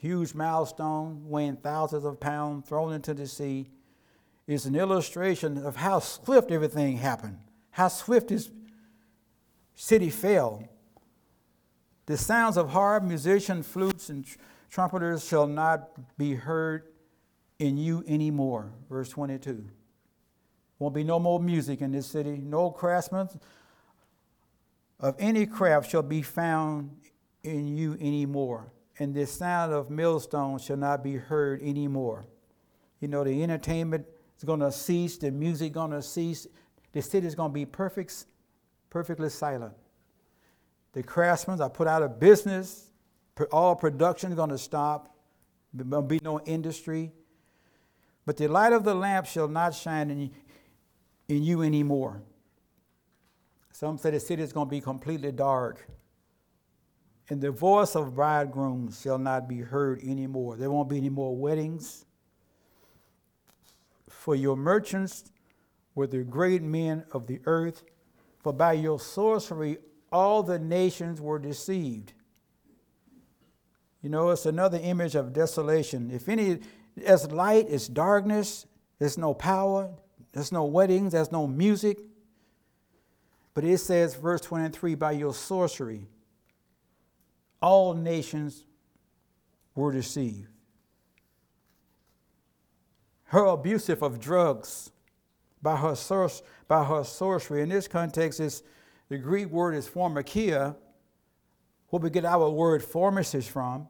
huge 0.00 0.34
milestone 0.34 1.28
weighing 1.28 1.56
thousands 1.56 2.06
of 2.06 2.18
pounds 2.18 2.66
thrown 2.66 2.94
into 2.94 3.12
the 3.12 3.26
sea 3.26 3.68
is 4.46 4.64
an 4.64 4.74
illustration 4.74 5.58
of 5.58 5.76
how 5.76 5.98
swift 5.98 6.50
everything 6.50 6.96
happened, 6.96 7.38
how 7.70 7.86
swift 7.86 8.28
this 8.28 8.50
city 9.74 10.08
fell. 10.08 10.64
The 12.06 12.16
sounds 12.16 12.56
of 12.56 12.70
harp, 12.70 13.04
musicians, 13.04 13.66
flutes, 13.66 14.08
and 14.08 14.24
trumpeters 14.70 15.24
shall 15.24 15.46
not 15.46 16.16
be 16.16 16.34
heard 16.34 16.84
in 17.58 17.76
you 17.76 18.02
anymore. 18.08 18.72
Verse 18.88 19.10
22. 19.10 19.68
Won't 20.80 20.96
be 20.96 21.04
no 21.04 21.20
more 21.20 21.38
music 21.38 21.80
in 21.80 21.92
this 21.92 22.08
city. 22.08 22.38
No 22.38 22.72
craftsmen 22.72 23.28
of 24.98 25.14
any 25.20 25.46
craft 25.46 25.90
shall 25.90 26.02
be 26.02 26.22
found 26.22 26.90
in 27.44 27.76
you 27.76 27.96
anymore 28.00 28.72
and 29.00 29.14
the 29.14 29.26
sound 29.26 29.72
of 29.72 29.90
millstones 29.90 30.62
shall 30.62 30.76
not 30.76 31.02
be 31.02 31.16
heard 31.16 31.62
anymore. 31.62 32.26
You 33.00 33.08
know, 33.08 33.24
the 33.24 33.42
entertainment 33.42 34.06
is 34.36 34.44
going 34.44 34.60
to 34.60 34.70
cease, 34.70 35.16
the 35.16 35.30
music 35.30 35.72
going 35.72 35.90
to 35.92 36.02
cease, 36.02 36.46
the 36.92 37.00
city 37.00 37.26
is 37.26 37.34
going 37.34 37.50
to 37.50 37.54
be 37.54 37.64
perfect, 37.64 38.26
perfectly 38.90 39.30
silent. 39.30 39.72
The 40.92 41.02
craftsmen 41.02 41.60
are 41.62 41.70
put 41.70 41.88
out 41.88 42.02
of 42.02 42.20
business. 42.20 42.90
All 43.50 43.74
production 43.74 44.32
is 44.32 44.36
going 44.36 44.50
to 44.50 44.58
stop. 44.58 45.16
There 45.72 45.86
will 45.86 46.02
be 46.02 46.20
no 46.22 46.40
industry. 46.40 47.10
But 48.26 48.36
the 48.36 48.48
light 48.48 48.74
of 48.74 48.84
the 48.84 48.94
lamp 48.94 49.24
shall 49.24 49.48
not 49.48 49.74
shine 49.74 50.10
in, 50.10 50.30
in 51.30 51.42
you 51.42 51.62
anymore. 51.62 52.22
Some 53.72 53.98
say 53.98 54.10
the 54.10 54.20
city 54.20 54.42
is 54.42 54.52
going 54.52 54.66
to 54.66 54.70
be 54.70 54.80
completely 54.80 55.32
dark. 55.32 55.88
And 57.28 57.40
the 57.40 57.50
voice 57.50 57.94
of 57.94 58.14
bridegrooms 58.14 59.00
shall 59.00 59.18
not 59.18 59.48
be 59.48 59.60
heard 59.60 60.02
anymore. 60.02 60.56
There 60.56 60.70
won't 60.70 60.88
be 60.88 60.98
any 60.98 61.10
more 61.10 61.34
weddings. 61.36 62.04
For 64.08 64.34
your 64.34 64.56
merchants 64.56 65.30
were 65.94 66.06
the 66.06 66.24
great 66.24 66.62
men 66.62 67.04
of 67.12 67.26
the 67.26 67.40
earth, 67.46 67.84
for 68.42 68.52
by 68.52 68.72
your 68.72 68.98
sorcery 68.98 69.78
all 70.12 70.42
the 70.42 70.58
nations 70.58 71.20
were 71.20 71.38
deceived. 71.38 72.12
You 74.02 74.08
know, 74.08 74.30
it's 74.30 74.46
another 74.46 74.80
image 74.82 75.14
of 75.14 75.32
desolation. 75.32 76.10
If 76.10 76.28
any, 76.28 76.58
as 77.04 77.30
light 77.30 77.68
is 77.68 77.86
darkness, 77.86 78.66
there's 78.98 79.18
no 79.18 79.34
power, 79.34 79.90
there's 80.32 80.52
no 80.52 80.64
weddings, 80.64 81.12
there's 81.12 81.32
no 81.32 81.46
music. 81.46 81.98
But 83.54 83.64
it 83.64 83.78
says, 83.78 84.14
verse 84.14 84.40
23, 84.42 84.94
by 84.94 85.12
your 85.12 85.34
sorcery, 85.34 86.06
all 87.60 87.94
nations 87.94 88.64
were 89.74 89.92
deceived. 89.92 90.46
Her 93.24 93.46
abusive 93.46 94.02
of 94.02 94.18
drugs, 94.18 94.90
by 95.62 95.76
her, 95.76 95.94
source, 95.94 96.42
by 96.68 96.84
her 96.84 97.04
sorcery. 97.04 97.62
In 97.62 97.68
this 97.68 97.86
context, 97.86 98.40
is 98.40 98.62
the 99.08 99.18
Greek 99.18 99.48
word 99.50 99.74
is 99.74 99.88
pharmakia, 99.88 100.76
where 101.88 102.00
we 102.00 102.10
get 102.10 102.24
our 102.24 102.48
word 102.48 102.82
pharmacist 102.82 103.50
from, 103.50 103.88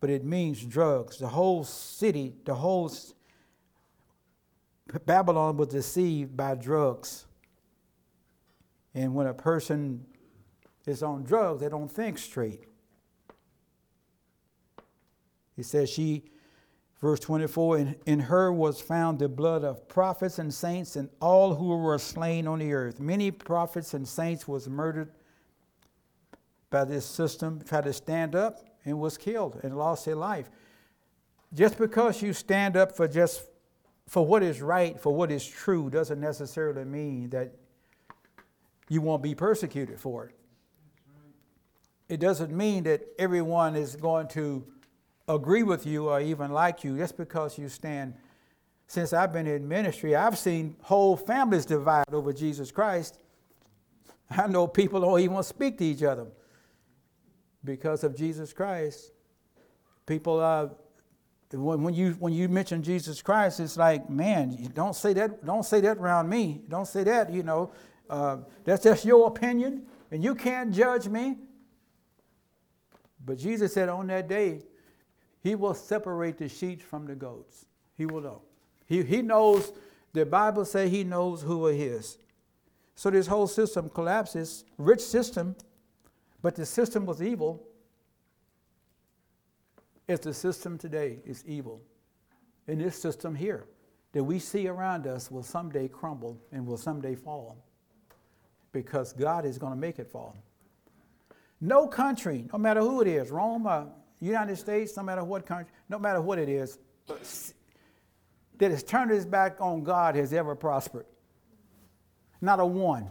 but 0.00 0.10
it 0.10 0.24
means 0.24 0.64
drugs. 0.64 1.18
The 1.18 1.28
whole 1.28 1.64
city, 1.64 2.34
the 2.44 2.54
whole 2.54 2.90
Babylon 5.04 5.56
was 5.56 5.68
deceived 5.68 6.36
by 6.36 6.54
drugs. 6.54 7.26
And 8.94 9.14
when 9.14 9.26
a 9.26 9.34
person 9.34 10.06
is 10.86 11.02
on 11.02 11.24
drugs, 11.24 11.60
they 11.60 11.68
don't 11.68 11.90
think 11.90 12.18
straight. 12.18 12.64
He 15.54 15.62
says 15.62 15.90
she 15.90 16.24
Verse 17.00 17.20
24 17.20 17.78
in, 17.78 17.96
in 18.06 18.20
her 18.20 18.52
was 18.52 18.80
found 18.80 19.18
the 19.18 19.28
blood 19.28 19.64
of 19.64 19.86
prophets 19.86 20.38
and 20.38 20.52
saints 20.52 20.96
and 20.96 21.10
all 21.20 21.54
who 21.54 21.76
were 21.76 21.98
slain 21.98 22.46
on 22.46 22.60
the 22.60 22.72
earth. 22.72 23.00
Many 23.00 23.30
prophets 23.30 23.92
and 23.92 24.08
saints 24.08 24.48
was 24.48 24.68
murdered 24.68 25.10
by 26.70 26.84
this 26.84 27.04
system, 27.04 27.60
tried 27.60 27.84
to 27.84 27.92
stand 27.92 28.34
up 28.34 28.60
and 28.84 28.98
was 28.98 29.18
killed 29.18 29.60
and 29.62 29.76
lost 29.76 30.06
their 30.06 30.16
life. 30.16 30.48
Just 31.52 31.76
because 31.78 32.22
you 32.22 32.32
stand 32.32 32.76
up 32.76 32.96
for 32.96 33.06
just 33.06 33.42
for 34.08 34.24
what 34.24 34.42
is 34.42 34.62
right, 34.62 35.00
for 35.00 35.14
what 35.14 35.30
is 35.30 35.46
true, 35.46 35.90
doesn't 35.90 36.20
necessarily 36.20 36.84
mean 36.84 37.30
that 37.30 37.52
you 38.88 39.00
won't 39.00 39.22
be 39.22 39.34
persecuted 39.34 39.98
for 39.98 40.26
it. 40.26 40.34
It 42.08 42.20
doesn't 42.20 42.52
mean 42.52 42.84
that 42.84 43.02
everyone 43.18 43.74
is 43.74 43.96
going 43.96 44.28
to 44.28 44.64
agree 45.28 45.64
with 45.64 45.86
you 45.86 46.08
or 46.08 46.20
even 46.20 46.52
like 46.52 46.84
you 46.84 46.96
just 46.96 47.16
because 47.16 47.58
you 47.58 47.68
stand. 47.68 48.14
Since 48.86 49.12
I've 49.12 49.32
been 49.32 49.48
in 49.48 49.66
ministry, 49.66 50.14
I've 50.14 50.38
seen 50.38 50.76
whole 50.82 51.16
families 51.16 51.66
divide 51.66 52.04
over 52.12 52.32
Jesus 52.32 52.70
Christ. 52.70 53.18
I 54.30 54.46
know 54.46 54.68
people 54.68 55.00
don't 55.00 55.18
even 55.18 55.42
speak 55.42 55.78
to 55.78 55.84
each 55.84 56.04
other 56.04 56.28
because 57.64 58.04
of 58.04 58.16
Jesus 58.16 58.52
Christ. 58.52 59.10
People, 60.06 60.38
uh, 60.38 60.68
when 61.52 61.94
you 61.94 62.12
when 62.18 62.32
you 62.32 62.48
mention 62.48 62.82
Jesus 62.82 63.22
Christ, 63.22 63.60
it's 63.60 63.76
like, 63.76 64.10
man, 64.10 64.70
don't 64.74 64.96
say 64.96 65.12
that. 65.12 65.44
Don't 65.44 65.64
say 65.64 65.80
that 65.80 65.98
around 65.98 66.28
me. 66.28 66.62
Don't 66.68 66.86
say 66.86 67.04
that. 67.04 67.32
You 67.32 67.42
know, 67.42 67.72
uh, 68.10 68.38
that's 68.64 68.82
just 68.82 69.04
your 69.04 69.28
opinion, 69.28 69.86
and 70.10 70.24
you 70.24 70.34
can't 70.34 70.74
judge 70.74 71.08
me. 71.08 71.36
But 73.24 73.38
Jesus 73.38 73.74
said 73.74 73.88
on 73.88 74.06
that 74.08 74.28
day, 74.28 74.62
he 75.42 75.54
will 75.54 75.74
separate 75.74 76.38
the 76.38 76.48
sheep 76.48 76.82
from 76.82 77.06
the 77.06 77.14
goats. 77.14 77.66
He 77.96 78.06
will 78.06 78.20
know. 78.20 78.42
He, 78.86 79.02
he 79.02 79.22
knows, 79.22 79.72
the 80.12 80.24
Bible 80.24 80.64
says 80.64 80.90
he 80.90 81.02
knows 81.04 81.42
who 81.42 81.66
are 81.66 81.72
his. 81.72 82.18
So 82.94 83.10
this 83.10 83.26
whole 83.26 83.46
system 83.46 83.90
collapses, 83.90 84.64
rich 84.78 85.00
system, 85.00 85.56
but 86.40 86.54
the 86.54 86.64
system 86.64 87.04
was 87.04 87.20
evil. 87.20 87.62
It's 90.08 90.24
the 90.24 90.34
system 90.34 90.78
today 90.78 91.18
is 91.24 91.44
evil. 91.46 91.80
And 92.68 92.80
this 92.80 93.00
system 93.00 93.34
here 93.34 93.66
that 94.12 94.22
we 94.22 94.38
see 94.38 94.68
around 94.68 95.06
us 95.06 95.30
will 95.30 95.42
someday 95.42 95.88
crumble 95.88 96.40
and 96.52 96.66
will 96.66 96.76
someday 96.76 97.14
fall 97.14 97.56
because 98.72 99.12
God 99.12 99.44
is 99.44 99.58
going 99.58 99.72
to 99.72 99.78
make 99.78 99.98
it 99.98 100.10
fall. 100.10 100.36
No 101.60 101.86
country, 101.86 102.44
no 102.52 102.58
matter 102.58 102.80
who 102.80 103.00
it 103.00 103.08
is, 103.08 103.30
Rome, 103.30 103.66
uh, 103.66 103.84
United 104.20 104.56
States, 104.56 104.96
no 104.96 105.02
matter 105.02 105.24
what 105.24 105.46
country, 105.46 105.72
no 105.88 105.98
matter 105.98 106.20
what 106.20 106.38
it 106.38 106.48
is, 106.48 106.78
that 108.58 108.70
has 108.70 108.82
turned 108.82 109.10
its 109.10 109.24
back 109.24 109.60
on 109.60 109.82
God 109.82 110.14
has 110.14 110.32
ever 110.32 110.54
prospered. 110.54 111.06
Not 112.40 112.60
a 112.60 112.66
one. 112.66 113.10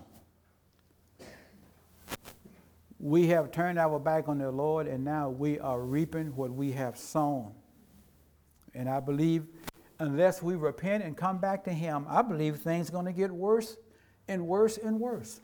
We 3.05 3.27
have 3.27 3.51
turned 3.51 3.77
our 3.77 3.99
back 3.99 4.27
on 4.27 4.39
the 4.39 4.49
Lord, 4.49 4.87
and 4.87 5.05
now 5.05 5.29
we 5.29 5.59
are 5.59 5.79
reaping 5.79 6.35
what 6.35 6.49
we 6.49 6.71
have 6.71 6.97
sown. 6.97 7.51
And 8.73 8.89
I 8.89 8.99
believe, 8.99 9.45
unless 9.99 10.41
we 10.41 10.55
repent 10.55 11.03
and 11.03 11.15
come 11.15 11.37
back 11.37 11.63
to 11.65 11.69
Him, 11.69 12.07
I 12.09 12.23
believe 12.23 12.55
things 12.57 12.89
are 12.89 12.93
going 12.93 13.05
to 13.05 13.11
get 13.11 13.29
worse 13.29 13.77
and 14.27 14.47
worse 14.47 14.79
and 14.79 14.99
worse. 14.99 15.41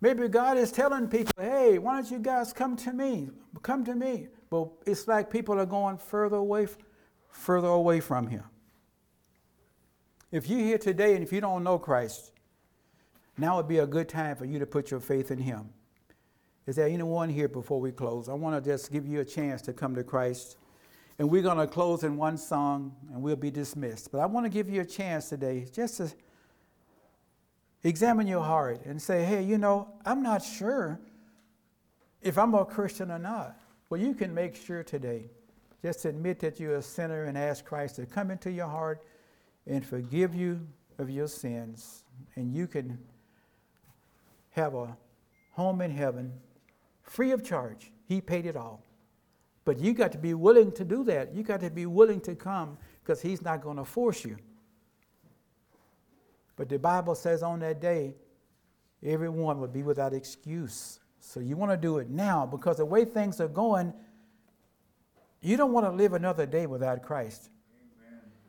Maybe 0.00 0.26
God 0.26 0.58
is 0.58 0.72
telling 0.72 1.06
people, 1.06 1.32
hey, 1.38 1.78
why 1.78 2.00
don't 2.00 2.10
you 2.10 2.18
guys 2.18 2.52
come 2.52 2.74
to 2.78 2.92
me? 2.92 3.30
Come 3.62 3.84
to 3.84 3.94
me. 3.94 4.26
But 4.50 4.70
it's 4.86 5.06
like 5.06 5.30
people 5.30 5.60
are 5.60 5.66
going 5.66 5.98
further 5.98 6.38
away, 6.38 6.66
further 7.30 7.68
away 7.68 8.00
from 8.00 8.26
Him. 8.26 8.42
If 10.32 10.48
you're 10.48 10.58
here 10.58 10.78
today 10.78 11.14
and 11.14 11.22
if 11.22 11.32
you 11.32 11.40
don't 11.40 11.62
know 11.62 11.78
Christ, 11.78 12.32
now 13.36 13.56
would 13.56 13.68
be 13.68 13.78
a 13.78 13.86
good 13.86 14.08
time 14.08 14.36
for 14.36 14.44
you 14.44 14.58
to 14.58 14.66
put 14.66 14.90
your 14.90 15.00
faith 15.00 15.30
in 15.30 15.38
Him. 15.38 15.70
Is 16.66 16.76
there 16.76 16.86
anyone 16.86 17.28
here 17.28 17.48
before 17.48 17.80
we 17.80 17.92
close? 17.92 18.28
I 18.28 18.34
want 18.34 18.62
to 18.62 18.70
just 18.70 18.90
give 18.90 19.06
you 19.06 19.20
a 19.20 19.24
chance 19.24 19.60
to 19.62 19.72
come 19.72 19.94
to 19.94 20.04
Christ. 20.04 20.56
And 21.18 21.30
we're 21.30 21.42
going 21.42 21.58
to 21.58 21.66
close 21.66 22.02
in 22.02 22.16
one 22.16 22.36
song 22.36 22.94
and 23.12 23.22
we'll 23.22 23.36
be 23.36 23.50
dismissed. 23.50 24.10
But 24.10 24.20
I 24.20 24.26
want 24.26 24.46
to 24.46 24.50
give 24.50 24.68
you 24.68 24.80
a 24.80 24.84
chance 24.84 25.28
today 25.28 25.66
just 25.72 25.98
to 25.98 26.10
Examine 27.84 28.26
your 28.26 28.42
heart 28.42 28.86
and 28.86 29.00
say, 29.00 29.24
hey, 29.24 29.42
you 29.42 29.58
know, 29.58 29.88
I'm 30.06 30.22
not 30.22 30.42
sure 30.42 30.98
if 32.22 32.38
I'm 32.38 32.54
a 32.54 32.64
Christian 32.64 33.10
or 33.10 33.18
not. 33.18 33.60
Well, 33.90 34.00
you 34.00 34.14
can 34.14 34.34
make 34.34 34.56
sure 34.56 34.82
today. 34.82 35.30
Just 35.82 36.06
admit 36.06 36.40
that 36.40 36.58
you're 36.58 36.76
a 36.76 36.82
sinner 36.82 37.24
and 37.24 37.36
ask 37.36 37.62
Christ 37.62 37.96
to 37.96 38.06
come 38.06 38.30
into 38.30 38.50
your 38.50 38.68
heart 38.68 39.04
and 39.66 39.84
forgive 39.84 40.34
you 40.34 40.66
of 40.96 41.10
your 41.10 41.28
sins. 41.28 42.04
And 42.36 42.54
you 42.54 42.66
can 42.66 42.98
have 44.54 44.74
a 44.74 44.96
home 45.52 45.80
in 45.80 45.90
heaven 45.90 46.32
free 47.02 47.32
of 47.32 47.44
charge. 47.44 47.92
He 48.06 48.20
paid 48.20 48.46
it 48.46 48.56
all. 48.56 48.82
But 49.64 49.78
you 49.78 49.94
got 49.94 50.12
to 50.12 50.18
be 50.18 50.34
willing 50.34 50.72
to 50.72 50.84
do 50.84 51.04
that. 51.04 51.34
You 51.34 51.42
got 51.42 51.60
to 51.60 51.70
be 51.70 51.86
willing 51.86 52.20
to 52.22 52.34
come 52.34 52.76
because 53.02 53.20
He's 53.20 53.42
not 53.42 53.62
going 53.62 53.76
to 53.78 53.84
force 53.84 54.24
you. 54.24 54.36
But 56.56 56.68
the 56.68 56.78
Bible 56.78 57.14
says 57.14 57.42
on 57.42 57.60
that 57.60 57.80
day, 57.80 58.14
everyone 59.02 59.60
would 59.60 59.72
be 59.72 59.82
without 59.82 60.12
excuse. 60.12 61.00
So 61.18 61.40
you 61.40 61.56
want 61.56 61.72
to 61.72 61.76
do 61.76 61.98
it 61.98 62.10
now 62.10 62.46
because 62.46 62.76
the 62.76 62.84
way 62.84 63.04
things 63.04 63.40
are 63.40 63.48
going, 63.48 63.92
you 65.40 65.56
don't 65.56 65.72
want 65.72 65.86
to 65.86 65.90
live 65.90 66.12
another 66.12 66.46
day 66.46 66.66
without 66.66 67.02
Christ. 67.02 67.48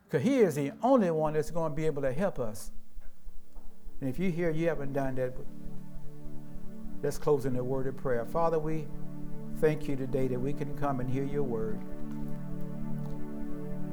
Because 0.03 0.23
He 0.23 0.39
is 0.39 0.55
the 0.55 0.71
only 0.83 1.09
one 1.11 1.33
that's 1.33 1.51
going 1.51 1.71
to 1.71 1.75
be 1.75 1.85
able 1.85 2.01
to 2.03 2.13
help 2.13 2.39
us. 2.39 2.71
And 4.01 4.09
if 4.09 4.19
you 4.19 4.29
hear 4.29 4.51
you 4.51 4.67
haven't 4.67 4.93
done 4.93 5.15
that, 5.15 5.33
let's 7.05 7.19
close 7.19 7.45
in 7.45 7.53
the 7.53 7.63
word 7.63 7.85
of 7.85 7.95
prayer. 7.95 8.25
Father, 8.25 8.57
we 8.57 8.87
thank 9.57 9.87
you 9.87 9.95
today 9.95 10.27
that 10.27 10.39
we 10.39 10.51
can 10.51 10.75
come 10.75 10.99
and 10.99 11.07
hear 11.07 11.23
your 11.23 11.43
word. 11.43 11.79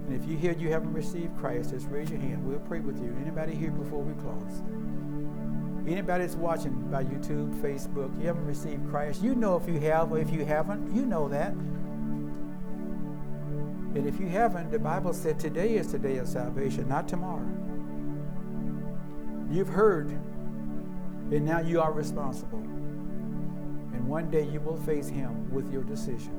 And 0.07 0.17
if 0.19 0.27
you 0.27 0.35
hear 0.35 0.53
you 0.53 0.71
haven't 0.71 0.95
received 0.95 1.37
Christ, 1.37 1.73
just 1.73 1.87
raise 1.89 2.09
your 2.09 2.21
hand. 2.21 2.43
We'll 2.43 2.59
pray 2.61 2.81
with 2.81 2.97
you. 3.03 3.15
Anybody 3.21 3.55
here 3.55 3.71
before 3.71 4.03
we 4.03 4.15
close? 4.23 4.63
Anybody 5.87 6.25
that's 6.25 6.37
watching 6.37 6.73
by 6.91 7.05
YouTube, 7.05 7.55
Facebook, 7.61 8.19
you 8.19 8.27
haven't 8.27 8.47
received 8.47 8.89
Christ, 8.89 9.23
you 9.23 9.35
know 9.35 9.57
if 9.57 9.69
you 9.69 9.79
have 9.81 10.11
or 10.11 10.19
if 10.19 10.31
you 10.33 10.47
haven't, 10.47 10.95
you 10.97 11.05
know 11.05 11.29
that. 11.29 11.53
And 13.95 14.09
if 14.09 14.19
you 14.19 14.27
haven't, 14.27 14.71
the 14.71 14.79
Bible 14.79 15.13
said 15.13 15.39
today 15.39 15.75
is 15.75 15.93
the 15.93 15.99
day 15.99 16.17
of 16.17 16.27
salvation, 16.27 16.89
not 16.89 17.09
tomorrow. 17.09 17.47
You've 19.51 19.69
heard, 19.69 20.09
and 21.31 21.45
now 21.45 21.61
you 21.61 21.79
are 21.79 21.93
responsible. 21.93 22.82
And 24.03 24.11
one 24.11 24.31
day 24.33 24.43
you 24.43 24.61
will 24.61 24.79
face 24.79 25.09
him 25.09 25.49
with 25.53 25.73
your 25.73 25.85
decision. 25.85 26.35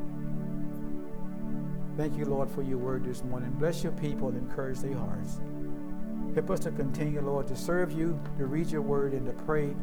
Thank 1.95 2.18
you, 2.18 2.26
Lord, 2.26 2.51
for 2.51 2.61
your 2.61 2.78
word 2.78 3.05
this 3.05 3.24
morning. 3.24 3.51
Bless 3.51 3.84
your 3.84 3.93
people 3.93 4.28
and 4.28 4.38
encourage 4.38 4.80
their 4.80 4.97
hearts. 4.97 5.39
Help 6.36 6.49
us 6.49 6.59
to 6.61 6.72
continue, 6.72 7.22
Lord, 7.22 7.47
to 7.47 7.55
serve 7.55 7.93
you, 7.93 8.20
to 8.38 8.47
read 8.47 8.70
your 8.70 8.82
word, 8.82 9.14
and 9.14 9.26
to 9.28 9.32
pray. 9.45 9.74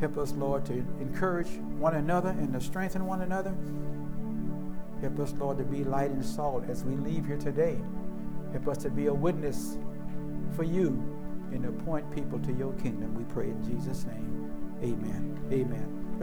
Help 0.00 0.16
us, 0.16 0.32
Lord, 0.32 0.64
to 0.66 0.72
encourage 0.98 1.58
one 1.78 1.96
another 1.96 2.30
and 2.30 2.54
to 2.54 2.60
strengthen 2.62 3.04
one 3.04 3.20
another. 3.20 3.54
Help 5.02 5.20
us, 5.20 5.34
Lord, 5.38 5.58
to 5.58 5.64
be 5.64 5.84
light 5.84 6.10
and 6.10 6.24
salt 6.24 6.64
as 6.70 6.84
we 6.84 6.96
leave 6.96 7.26
here 7.26 7.36
today. 7.36 7.76
Help 8.52 8.68
us 8.68 8.78
to 8.78 8.88
be 8.88 9.08
a 9.08 9.14
witness 9.14 9.76
for 10.54 10.62
you 10.62 10.88
and 11.52 11.62
to 11.64 11.70
point 11.84 12.10
people 12.14 12.38
to 12.38 12.52
your 12.54 12.72
kingdom. 12.74 13.14
We 13.14 13.24
pray 13.24 13.50
in 13.50 13.62
Jesus' 13.62 14.06
name. 14.06 14.50
Amen. 14.82 15.38
Amen. 15.52 15.95